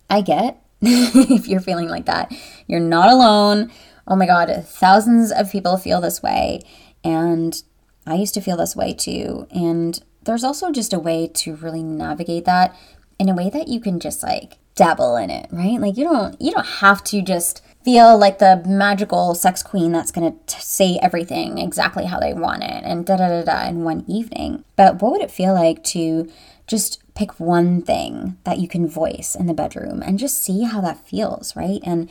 I 0.08 0.20
get 0.20 0.62
if 0.82 1.48
you're 1.48 1.60
feeling 1.60 1.88
like 1.88 2.06
that. 2.06 2.32
You're 2.66 2.80
not 2.80 3.10
alone. 3.10 3.70
Oh 4.06 4.16
my 4.16 4.26
God, 4.26 4.50
thousands 4.66 5.32
of 5.32 5.50
people 5.50 5.76
feel 5.76 6.00
this 6.00 6.22
way. 6.22 6.60
And 7.02 7.62
I 8.06 8.14
used 8.14 8.34
to 8.34 8.40
feel 8.40 8.56
this 8.56 8.76
way 8.76 8.92
too. 8.92 9.46
And 9.50 10.02
there's 10.24 10.44
also 10.44 10.70
just 10.70 10.92
a 10.92 10.98
way 10.98 11.28
to 11.28 11.56
really 11.56 11.82
navigate 11.82 12.44
that 12.44 12.76
in 13.20 13.28
a 13.28 13.34
way 13.34 13.50
that 13.50 13.68
you 13.68 13.78
can 13.80 14.00
just 14.00 14.22
like 14.22 14.56
dabble 14.74 15.14
in 15.16 15.28
it, 15.28 15.46
right? 15.52 15.78
Like 15.78 15.98
you 15.98 16.04
don't 16.04 16.40
you 16.40 16.50
don't 16.50 16.66
have 16.66 17.04
to 17.04 17.20
just 17.20 17.62
feel 17.84 18.18
like 18.18 18.38
the 18.38 18.62
magical 18.66 19.34
sex 19.34 19.62
queen 19.62 19.92
that's 19.92 20.10
going 20.10 20.38
to 20.46 20.60
say 20.60 20.98
everything 21.02 21.58
exactly 21.58 22.06
how 22.06 22.18
they 22.18 22.32
want 22.32 22.62
it 22.62 22.82
and 22.82 23.06
da 23.06 23.16
da 23.16 23.28
da 23.28 23.42
da 23.42 23.68
in 23.68 23.84
one 23.84 24.04
evening. 24.08 24.64
But 24.74 25.02
what 25.02 25.12
would 25.12 25.20
it 25.20 25.30
feel 25.30 25.52
like 25.52 25.84
to 25.84 26.30
just 26.66 27.02
pick 27.14 27.38
one 27.38 27.82
thing 27.82 28.38
that 28.44 28.58
you 28.58 28.66
can 28.66 28.88
voice 28.88 29.34
in 29.34 29.46
the 29.46 29.54
bedroom 29.54 30.02
and 30.02 30.18
just 30.18 30.42
see 30.42 30.62
how 30.62 30.80
that 30.80 31.06
feels, 31.06 31.54
right? 31.54 31.80
And 31.84 32.08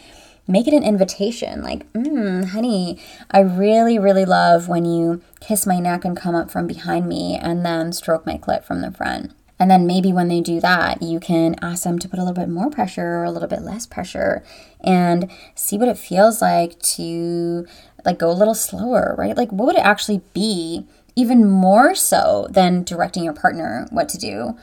make 0.48 0.68
it 0.68 0.74
an 0.76 0.84
invitation 0.84 1.64
like, 1.64 1.92
mm, 1.94 2.46
honey, 2.50 3.00
I 3.32 3.40
really, 3.40 3.98
really 3.98 4.26
love 4.26 4.68
when 4.68 4.86
you 4.86 5.22
kiss 5.40 5.66
my 5.66 5.80
neck 5.80 6.06
and 6.06 6.16
come 6.16 6.36
up 6.36 6.52
from 6.52 6.68
behind 6.68 7.08
me 7.08 7.36
and 7.36 7.66
then 7.66 7.94
stroke 7.94 8.28
my 8.28 8.38
clit 8.38 8.64
from 8.64 8.82
the 8.82 8.92
front. 8.92 9.32
And 9.60 9.70
then 9.70 9.86
maybe 9.86 10.14
when 10.14 10.30
they 10.30 10.40
do 10.40 10.62
that, 10.62 11.02
you 11.02 11.20
can 11.20 11.56
ask 11.62 11.84
them 11.84 12.00
to 12.00 12.08
put 12.08 12.18
a 12.18 12.24
little 12.24 12.34
bit 12.34 12.50
more 12.50 12.70
pressure 12.70 13.18
or 13.18 13.26
a 13.26 13.32
little 13.32 13.50
bit 13.50 13.62
less 13.62 13.86
pressure 13.86 14.42
and 14.82 15.30
see 15.54 15.78
what 15.78 15.90
it 15.90 15.98
feels 15.98 16.42
like 16.42 16.80
to 16.80 17.68
like 18.06 18.18
go 18.18 18.32
a 18.32 18.34
little 18.34 18.56
slower, 18.56 19.16
right? 19.18 19.36
Like 19.36 19.52
what 19.52 19.68
would 19.68 19.76
it 19.76 19.86
actually 19.86 20.22
be 20.34 20.86
even 21.16 21.50
more 21.50 21.94
so 21.94 22.48
than 22.50 22.84
directing 22.84 23.26
your 23.26 23.34
partner 23.34 23.88
what 23.92 24.08
to 24.10 24.18
do? 24.18 24.58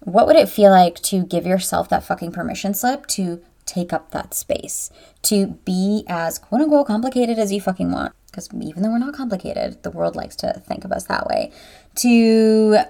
What 0.00 0.28
would 0.28 0.36
it 0.36 0.48
feel 0.48 0.70
like 0.70 1.00
to 1.02 1.24
give 1.24 1.44
yourself 1.44 1.88
that 1.88 2.04
fucking 2.04 2.30
permission 2.30 2.72
slip 2.74 3.06
to 3.08 3.42
take 3.66 3.92
up 3.92 4.12
that 4.12 4.32
space, 4.32 4.90
to 5.22 5.58
be 5.64 6.04
as 6.08 6.38
quote 6.38 6.62
unquote 6.62 6.86
complicated 6.86 7.38
as 7.40 7.52
you 7.52 7.60
fucking 7.60 7.90
want? 7.90 8.14
Because 8.26 8.48
even 8.54 8.84
though 8.84 8.90
we're 8.90 8.98
not 8.98 9.14
complicated, 9.14 9.82
the 9.82 9.90
world 9.90 10.14
likes 10.14 10.36
to 10.36 10.62
think 10.64 10.84
of 10.84 10.92
us 10.92 11.04
that 11.04 11.26
way. 11.26 11.50
To 11.96 12.84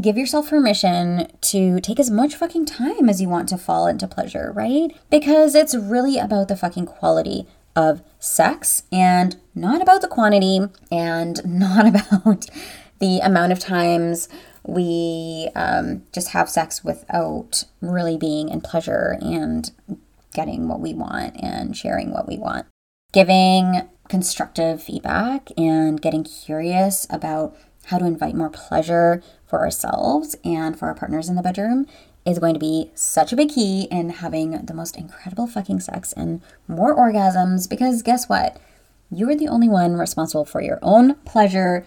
give 0.00 0.16
yourself 0.16 0.50
permission 0.50 1.28
to 1.40 1.80
take 1.80 1.98
as 1.98 2.10
much 2.10 2.36
fucking 2.36 2.66
time 2.66 3.08
as 3.08 3.20
you 3.20 3.28
want 3.28 3.48
to 3.48 3.58
fall 3.58 3.86
into 3.86 4.06
pleasure, 4.06 4.52
right? 4.54 4.96
Because 5.10 5.54
it's 5.54 5.74
really 5.74 6.18
about 6.18 6.48
the 6.48 6.56
fucking 6.56 6.86
quality 6.86 7.46
of 7.74 8.02
sex 8.18 8.82
and 8.90 9.36
not 9.54 9.82
about 9.82 10.00
the 10.00 10.08
quantity 10.08 10.60
and 10.90 11.40
not 11.58 11.86
about 11.86 12.46
the 12.98 13.20
amount 13.20 13.52
of 13.52 13.58
times 13.58 14.28
we 14.66 15.48
um, 15.54 16.02
just 16.12 16.30
have 16.30 16.50
sex 16.50 16.84
without 16.84 17.64
really 17.80 18.16
being 18.16 18.48
in 18.48 18.60
pleasure 18.60 19.16
and 19.20 19.70
getting 20.34 20.68
what 20.68 20.80
we 20.80 20.92
want 20.92 21.36
and 21.42 21.76
sharing 21.76 22.12
what 22.12 22.28
we 22.28 22.36
want. 22.36 22.66
Giving 23.12 23.88
constructive 24.08 24.82
feedback 24.82 25.48
and 25.56 26.00
getting 26.00 26.24
curious 26.24 27.06
about 27.10 27.56
how 27.88 27.98
to 27.98 28.06
invite 28.06 28.34
more 28.34 28.50
pleasure 28.50 29.22
for 29.46 29.60
ourselves 29.60 30.36
and 30.44 30.78
for 30.78 30.86
our 30.86 30.94
partners 30.94 31.28
in 31.28 31.36
the 31.36 31.42
bedroom 31.42 31.86
is 32.26 32.38
going 32.38 32.52
to 32.52 32.60
be 32.60 32.90
such 32.94 33.32
a 33.32 33.36
big 33.36 33.48
key 33.48 33.88
in 33.90 34.10
having 34.10 34.50
the 34.66 34.74
most 34.74 34.96
incredible 34.96 35.46
fucking 35.46 35.80
sex 35.80 36.12
and 36.12 36.42
more 36.66 36.94
orgasms 36.94 37.68
because 37.68 38.02
guess 38.02 38.28
what? 38.28 38.60
You 39.10 39.28
are 39.30 39.34
the 39.34 39.48
only 39.48 39.68
one 39.68 39.94
responsible 39.94 40.44
for 40.44 40.60
your 40.60 40.78
own 40.82 41.14
pleasure. 41.24 41.86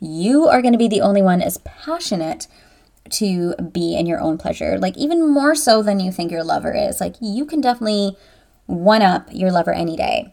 You 0.00 0.48
are 0.48 0.62
going 0.62 0.72
to 0.72 0.78
be 0.78 0.88
the 0.88 1.02
only 1.02 1.20
one 1.20 1.42
as 1.42 1.58
passionate 1.58 2.46
to 3.10 3.54
be 3.56 3.94
in 3.94 4.06
your 4.06 4.20
own 4.20 4.38
pleasure. 4.38 4.78
Like, 4.78 4.96
even 4.96 5.28
more 5.28 5.54
so 5.54 5.82
than 5.82 6.00
you 6.00 6.10
think 6.10 6.32
your 6.32 6.44
lover 6.44 6.74
is. 6.74 6.98
Like, 6.98 7.16
you 7.20 7.44
can 7.44 7.60
definitely 7.60 8.16
one 8.66 9.02
up 9.02 9.28
your 9.30 9.52
lover 9.52 9.72
any 9.72 9.96
day. 9.96 10.32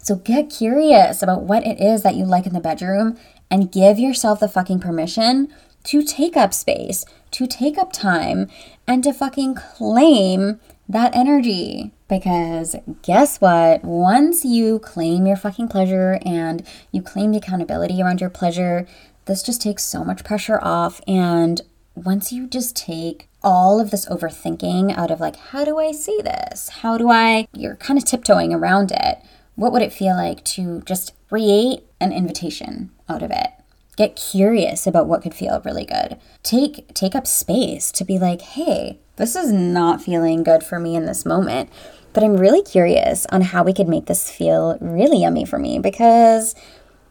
So 0.00 0.14
get 0.16 0.48
curious 0.48 1.22
about 1.22 1.42
what 1.42 1.66
it 1.66 1.78
is 1.80 2.02
that 2.02 2.14
you 2.14 2.24
like 2.24 2.46
in 2.46 2.54
the 2.54 2.60
bedroom 2.60 3.18
and 3.50 3.72
give 3.72 3.98
yourself 3.98 4.40
the 4.40 4.48
fucking 4.48 4.80
permission 4.80 5.52
to 5.84 6.02
take 6.02 6.36
up 6.36 6.52
space, 6.52 7.04
to 7.30 7.46
take 7.46 7.78
up 7.78 7.92
time, 7.92 8.48
and 8.86 9.02
to 9.04 9.12
fucking 9.12 9.54
claim 9.54 10.60
that 10.88 11.14
energy. 11.14 11.92
Because 12.08 12.76
guess 13.02 13.40
what? 13.40 13.84
Once 13.84 14.44
you 14.44 14.78
claim 14.78 15.26
your 15.26 15.36
fucking 15.36 15.68
pleasure 15.68 16.18
and 16.24 16.66
you 16.90 17.02
claim 17.02 17.32
the 17.32 17.38
accountability 17.38 18.02
around 18.02 18.20
your 18.20 18.30
pleasure, 18.30 18.86
this 19.26 19.42
just 19.42 19.60
takes 19.60 19.84
so 19.84 20.04
much 20.04 20.24
pressure 20.24 20.58
off. 20.62 21.00
And 21.06 21.60
once 21.94 22.32
you 22.32 22.46
just 22.46 22.76
take 22.76 23.28
all 23.42 23.80
of 23.80 23.90
this 23.90 24.06
overthinking 24.06 24.96
out 24.96 25.10
of 25.10 25.20
like, 25.20 25.36
how 25.36 25.64
do 25.64 25.78
I 25.78 25.92
see 25.92 26.20
this? 26.22 26.68
How 26.68 26.96
do 26.96 27.10
I, 27.10 27.46
you're 27.52 27.76
kind 27.76 27.98
of 27.98 28.04
tiptoeing 28.04 28.54
around 28.54 28.90
it. 28.90 29.18
What 29.54 29.72
would 29.72 29.82
it 29.82 29.92
feel 29.92 30.16
like 30.16 30.44
to 30.44 30.80
just 30.82 31.12
create 31.28 31.84
an 32.00 32.12
invitation 32.12 32.90
out 33.08 33.22
of 33.22 33.30
it? 33.30 33.50
Get 33.96 34.16
curious 34.16 34.86
about 34.86 35.08
what 35.08 35.22
could 35.22 35.34
feel 35.34 35.60
really 35.64 35.84
good. 35.84 36.18
Take 36.42 36.94
take 36.94 37.14
up 37.14 37.26
space 37.26 37.90
to 37.92 38.04
be 38.04 38.18
like, 38.18 38.42
"Hey, 38.42 39.00
this 39.16 39.34
is 39.34 39.52
not 39.52 40.00
feeling 40.00 40.44
good 40.44 40.62
for 40.62 40.78
me 40.78 40.94
in 40.94 41.06
this 41.06 41.26
moment." 41.26 41.68
But 42.12 42.24
I'm 42.24 42.36
really 42.36 42.62
curious 42.62 43.26
on 43.30 43.42
how 43.42 43.62
we 43.62 43.72
could 43.72 43.88
make 43.88 44.06
this 44.06 44.30
feel 44.30 44.78
really 44.80 45.22
yummy 45.22 45.44
for 45.44 45.58
me 45.58 45.78
because 45.78 46.54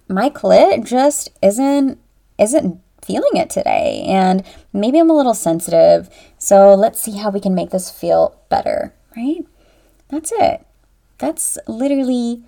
my 0.07 0.29
clit 0.29 0.86
just 0.86 1.29
isn't 1.41 1.99
isn't 2.38 2.79
feeling 3.01 3.36
it 3.36 3.49
today 3.49 4.03
and 4.07 4.43
maybe 4.73 4.99
I'm 4.99 5.10
a 5.10 5.15
little 5.15 5.33
sensitive. 5.33 6.10
So 6.38 6.73
let's 6.73 7.01
see 7.01 7.17
how 7.17 7.29
we 7.29 7.39
can 7.39 7.55
make 7.55 7.69
this 7.69 7.89
feel 7.89 8.39
better, 8.49 8.93
right? 9.15 9.45
That's 10.10 10.31
it. 10.33 10.65
That's 11.17 11.57
literally 11.67 12.43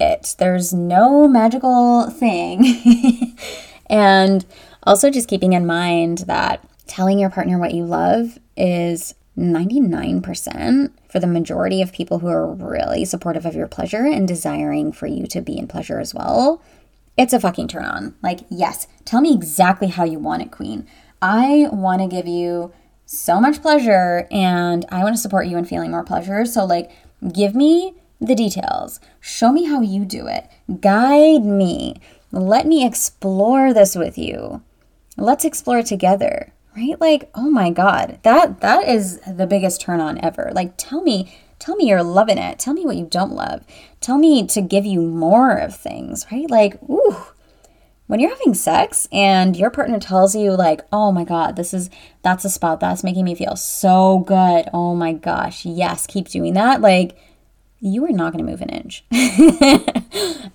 it. 0.00 0.34
There's 0.38 0.72
no 0.72 1.28
magical 1.28 2.10
thing. 2.10 3.36
And 3.86 4.44
also 4.82 5.10
just 5.10 5.28
keeping 5.28 5.52
in 5.52 5.66
mind 5.66 6.18
that 6.26 6.66
telling 6.86 7.18
your 7.18 7.30
partner 7.30 7.58
what 7.58 7.74
you 7.74 7.84
love 7.84 8.38
is 8.56 9.14
99% 9.38 10.90
for 11.08 11.18
the 11.18 11.26
majority 11.26 11.82
of 11.82 11.92
people 11.92 12.20
who 12.20 12.28
are 12.28 12.52
really 12.52 13.04
supportive 13.04 13.46
of 13.46 13.54
your 13.54 13.66
pleasure 13.66 14.06
and 14.06 14.28
desiring 14.28 14.92
for 14.92 15.06
you 15.06 15.26
to 15.26 15.40
be 15.40 15.58
in 15.58 15.66
pleasure 15.66 15.98
as 15.98 16.14
well. 16.14 16.62
It's 17.16 17.32
a 17.32 17.40
fucking 17.40 17.68
turn 17.68 17.84
on. 17.84 18.14
Like, 18.22 18.40
yes, 18.50 18.86
tell 19.04 19.20
me 19.20 19.32
exactly 19.32 19.88
how 19.88 20.04
you 20.04 20.18
want 20.18 20.42
it, 20.42 20.50
queen. 20.50 20.86
I 21.22 21.68
want 21.72 22.02
to 22.02 22.08
give 22.08 22.26
you 22.26 22.72
so 23.06 23.40
much 23.40 23.62
pleasure 23.62 24.26
and 24.30 24.84
I 24.88 25.02
want 25.02 25.14
to 25.14 25.20
support 25.20 25.46
you 25.46 25.56
in 25.56 25.64
feeling 25.64 25.90
more 25.90 26.04
pleasure. 26.04 26.44
So, 26.44 26.64
like, 26.64 26.90
give 27.32 27.54
me 27.54 27.94
the 28.26 28.34
details. 28.34 29.00
Show 29.20 29.52
me 29.52 29.64
how 29.64 29.80
you 29.80 30.04
do 30.04 30.26
it. 30.26 30.48
Guide 30.80 31.44
me. 31.44 31.96
Let 32.32 32.66
me 32.66 32.84
explore 32.84 33.72
this 33.72 33.94
with 33.94 34.18
you. 34.18 34.62
Let's 35.16 35.44
explore 35.44 35.82
together. 35.82 36.52
Right? 36.76 37.00
Like, 37.00 37.30
oh 37.34 37.50
my 37.50 37.70
god. 37.70 38.18
That 38.22 38.60
that 38.60 38.88
is 38.88 39.20
the 39.20 39.46
biggest 39.46 39.80
turn 39.80 40.00
on 40.00 40.22
ever. 40.24 40.50
Like 40.54 40.74
tell 40.76 41.02
me 41.02 41.32
tell 41.60 41.76
me 41.76 41.88
you're 41.88 42.02
loving 42.02 42.38
it. 42.38 42.58
Tell 42.58 42.74
me 42.74 42.84
what 42.84 42.96
you 42.96 43.06
don't 43.06 43.32
love. 43.32 43.64
Tell 44.00 44.18
me 44.18 44.46
to 44.48 44.60
give 44.60 44.84
you 44.84 45.00
more 45.00 45.56
of 45.56 45.74
things, 45.76 46.26
right? 46.32 46.50
Like, 46.50 46.82
ooh. 46.90 47.16
when 48.06 48.20
you're 48.20 48.30
having 48.30 48.54
sex 48.54 49.08
and 49.12 49.56
your 49.56 49.70
partner 49.70 49.98
tells 49.98 50.34
you 50.34 50.52
like 50.52 50.82
oh 50.92 51.10
my 51.10 51.24
god 51.24 51.56
this 51.56 51.72
is 51.72 51.88
that's 52.22 52.44
a 52.44 52.50
spot 52.50 52.80
that's 52.80 53.02
making 53.04 53.24
me 53.24 53.34
feel 53.34 53.56
so 53.56 54.18
good 54.26 54.68
oh 54.74 54.94
my 54.94 55.12
gosh 55.12 55.64
yes 55.64 56.06
keep 56.06 56.28
doing 56.28 56.54
that 56.54 56.80
like 56.80 57.16
you 57.84 58.04
are 58.06 58.12
not 58.12 58.32
going 58.32 58.44
to 58.44 58.50
move 58.50 58.62
an 58.62 58.70
inch. 58.70 59.04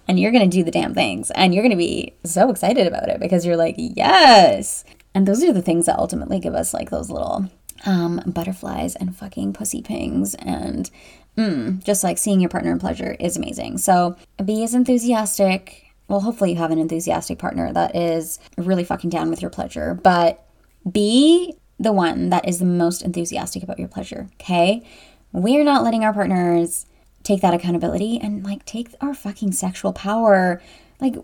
And 0.09 0.19
you're 0.19 0.31
going 0.31 0.49
to 0.49 0.57
do 0.57 0.63
the 0.63 0.71
damn 0.71 0.95
things 0.95 1.29
and 1.35 1.53
you're 1.53 1.61
going 1.61 1.69
to 1.69 1.77
be 1.77 2.15
so 2.23 2.49
excited 2.49 2.87
about 2.87 3.09
it 3.09 3.19
because 3.19 3.45
you're 3.45 3.55
like 3.55 3.75
yes. 3.77 4.83
And 5.13 5.27
those 5.27 5.43
are 5.43 5.53
the 5.53 5.61
things 5.61 5.85
that 5.85 5.99
ultimately 5.99 6.39
give 6.39 6.55
us 6.55 6.73
like 6.73 6.89
those 6.89 7.11
little 7.11 7.47
um, 7.85 8.19
butterflies 8.25 8.95
and 8.95 9.15
fucking 9.15 9.53
pussy 9.53 9.83
pings 9.83 10.33
and 10.33 10.89
mm, 11.37 11.83
just 11.83 12.03
like 12.03 12.17
seeing 12.17 12.39
your 12.39 12.49
partner 12.49 12.71
in 12.71 12.79
pleasure 12.79 13.15
is 13.19 13.37
amazing. 13.37 13.77
So 13.77 14.15
be 14.43 14.63
as 14.63 14.73
enthusiastic. 14.73 15.93
Well, 16.07 16.21
hopefully 16.21 16.53
you 16.53 16.57
have 16.57 16.71
an 16.71 16.79
enthusiastic 16.79 17.37
partner 17.37 17.71
that 17.71 17.95
is 17.95 18.39
really 18.57 18.83
fucking 18.83 19.11
down 19.11 19.29
with 19.29 19.43
your 19.43 19.51
pleasure, 19.51 19.93
but 19.93 20.43
be 20.91 21.53
the 21.79 21.93
one 21.93 22.31
that 22.31 22.49
is 22.49 22.57
the 22.57 22.65
most 22.65 23.03
enthusiastic 23.03 23.61
about 23.61 23.77
your 23.77 23.89
pleasure, 23.89 24.27
okay? 24.41 24.83
We're 25.33 25.63
not 25.63 25.83
letting 25.83 26.03
our 26.03 26.13
partners 26.13 26.87
take 27.23 27.41
that 27.41 27.53
accountability 27.53 28.19
and 28.21 28.43
like 28.43 28.65
take 28.65 28.89
our 29.01 29.13
fucking 29.13 29.51
sexual 29.51 29.93
power. 29.93 30.61
Like, 30.99 31.15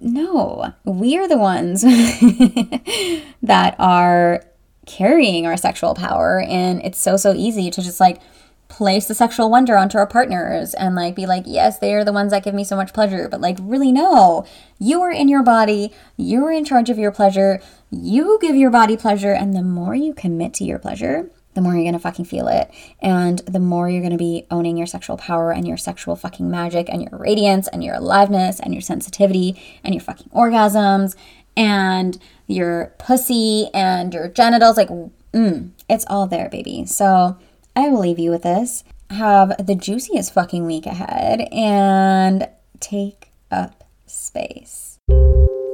no, 0.00 0.74
we 0.84 1.16
are 1.16 1.28
the 1.28 1.38
ones 1.38 1.82
that 3.42 3.76
are 3.78 4.44
carrying 4.86 5.46
our 5.46 5.56
sexual 5.56 5.94
power. 5.94 6.40
And 6.40 6.84
it's 6.84 6.98
so, 6.98 7.16
so 7.16 7.32
easy 7.34 7.70
to 7.70 7.82
just 7.82 8.00
like 8.00 8.20
place 8.68 9.06
the 9.06 9.14
sexual 9.14 9.50
wonder 9.50 9.76
onto 9.76 9.96
our 9.96 10.06
partners 10.06 10.74
and 10.74 10.94
like 10.94 11.14
be 11.14 11.26
like, 11.26 11.44
yes, 11.46 11.78
they 11.78 11.94
are 11.94 12.04
the 12.04 12.12
ones 12.12 12.32
that 12.32 12.44
give 12.44 12.54
me 12.54 12.64
so 12.64 12.76
much 12.76 12.92
pleasure. 12.92 13.28
But 13.28 13.40
like, 13.40 13.58
really, 13.60 13.92
no. 13.92 14.44
You 14.78 15.00
are 15.02 15.10
in 15.10 15.28
your 15.28 15.42
body. 15.42 15.92
You're 16.16 16.52
in 16.52 16.64
charge 16.64 16.90
of 16.90 16.98
your 16.98 17.12
pleasure. 17.12 17.60
You 17.90 18.38
give 18.40 18.56
your 18.56 18.70
body 18.70 18.96
pleasure. 18.96 19.32
And 19.32 19.54
the 19.54 19.62
more 19.62 19.94
you 19.94 20.14
commit 20.14 20.54
to 20.54 20.64
your 20.64 20.78
pleasure, 20.78 21.30
the 21.56 21.62
more 21.62 21.74
you're 21.74 21.84
gonna 21.84 21.98
fucking 21.98 22.26
feel 22.26 22.46
it. 22.46 22.70
And 23.00 23.40
the 23.40 23.58
more 23.58 23.90
you're 23.90 24.02
gonna 24.02 24.16
be 24.16 24.46
owning 24.50 24.76
your 24.76 24.86
sexual 24.86 25.16
power 25.16 25.52
and 25.52 25.66
your 25.66 25.76
sexual 25.76 26.14
fucking 26.14 26.48
magic 26.48 26.88
and 26.88 27.02
your 27.02 27.18
radiance 27.18 27.66
and 27.66 27.82
your 27.82 27.96
aliveness 27.96 28.60
and 28.60 28.72
your 28.72 28.82
sensitivity 28.82 29.60
and 29.82 29.94
your 29.94 30.02
fucking 30.02 30.30
orgasms 30.32 31.16
and 31.56 32.18
your 32.46 32.94
pussy 32.98 33.70
and 33.74 34.14
your 34.14 34.28
genitals. 34.28 34.76
Like, 34.76 34.90
mm, 35.32 35.70
it's 35.88 36.04
all 36.08 36.26
there, 36.28 36.48
baby. 36.48 36.84
So, 36.86 37.38
I 37.74 37.88
will 37.88 38.00
leave 38.00 38.18
you 38.18 38.30
with 38.30 38.42
this. 38.42 38.84
Have 39.10 39.64
the 39.64 39.74
juiciest 39.74 40.32
fucking 40.32 40.66
week 40.66 40.86
ahead 40.86 41.40
and 41.52 42.48
take 42.80 43.30
up 43.50 43.84
space. 44.06 44.98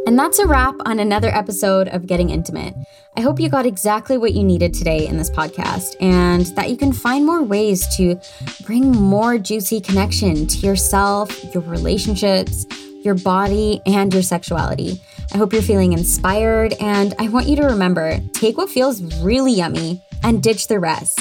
And 0.05 0.19
that's 0.19 0.41
a 0.41 0.47
wrap 0.49 0.75
on 0.85 0.99
another 0.99 1.29
episode 1.29 1.87
of 1.89 2.09
Getting 2.09 2.31
Intimate. 2.31 2.75
I 3.17 3.21
hope 3.21 3.39
you 3.39 3.49
got 3.49 3.67
exactly 3.67 4.19
what 4.19 4.33
you 4.33 4.43
needed 4.43 4.75
today 4.75 5.07
in 5.07 5.17
this 5.17 5.31
podcast 5.31 5.95
and 6.01 6.45
that 6.57 6.71
you 6.71 6.77
can 6.77 6.93
find 6.93 7.25
more 7.25 7.43
ways 7.43 7.87
to 7.97 8.19
bring 8.65 8.91
more 8.91 9.39
juicy 9.39 9.81
connection 9.81 10.49
to 10.49 10.59
yourself, 10.59 11.55
your 11.55 11.63
relationships, 11.63 12.67
your 13.05 13.15
body, 13.15 13.81
and 13.87 14.13
your 14.13 14.25
sexuality. 14.25 15.01
I 15.33 15.37
hope 15.37 15.53
you're 15.53 15.63
feeling 15.63 15.93
inspired, 15.93 16.75
and 16.81 17.15
I 17.19 17.29
want 17.29 17.47
you 17.47 17.57
to 17.57 17.67
remember 17.67 18.19
take 18.33 18.57
what 18.57 18.71
feels 18.71 19.01
really 19.23 19.53
yummy 19.53 20.05
and 20.25 20.43
ditch 20.43 20.67
the 20.67 20.81
rest. 20.81 21.21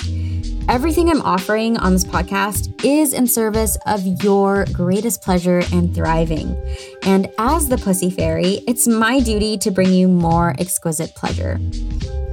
Everything 0.71 1.07
I'm 1.09 1.21
offering 1.23 1.75
on 1.75 1.91
this 1.91 2.05
podcast 2.05 2.85
is 2.85 3.11
in 3.11 3.27
service 3.27 3.75
of 3.85 4.05
your 4.23 4.63
greatest 4.71 5.21
pleasure 5.21 5.61
and 5.73 5.93
thriving. 5.93 6.55
And 7.03 7.29
as 7.37 7.67
the 7.67 7.77
Pussy 7.77 8.09
Fairy, 8.09 8.61
it's 8.69 8.87
my 8.87 9.19
duty 9.19 9.57
to 9.57 9.69
bring 9.69 9.91
you 9.91 10.07
more 10.07 10.55
exquisite 10.59 11.13
pleasure. 11.13 11.59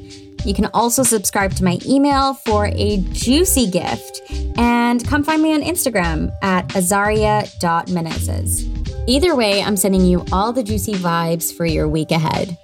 You 0.44 0.54
can 0.54 0.66
also 0.74 1.04
subscribe 1.04 1.56
to 1.56 1.64
my 1.64 1.80
email 1.86 2.34
for 2.34 2.66
a 2.68 2.98
juicy 3.12 3.70
gift 3.70 4.22
and 4.58 5.06
come 5.08 5.24
find 5.24 5.42
me 5.42 5.54
on 5.54 5.62
Instagram 5.62 6.36
at 6.42 6.68
azaria.menezes. 6.70 8.74
Either 9.08 9.36
way, 9.36 9.62
I'm 9.62 9.78
sending 9.78 10.06
you 10.06 10.26
all 10.32 10.52
the 10.52 10.64
juicy 10.64 10.94
vibes 10.94 11.54
for 11.54 11.66
your 11.66 11.88
week 11.88 12.12
ahead. 12.12 12.58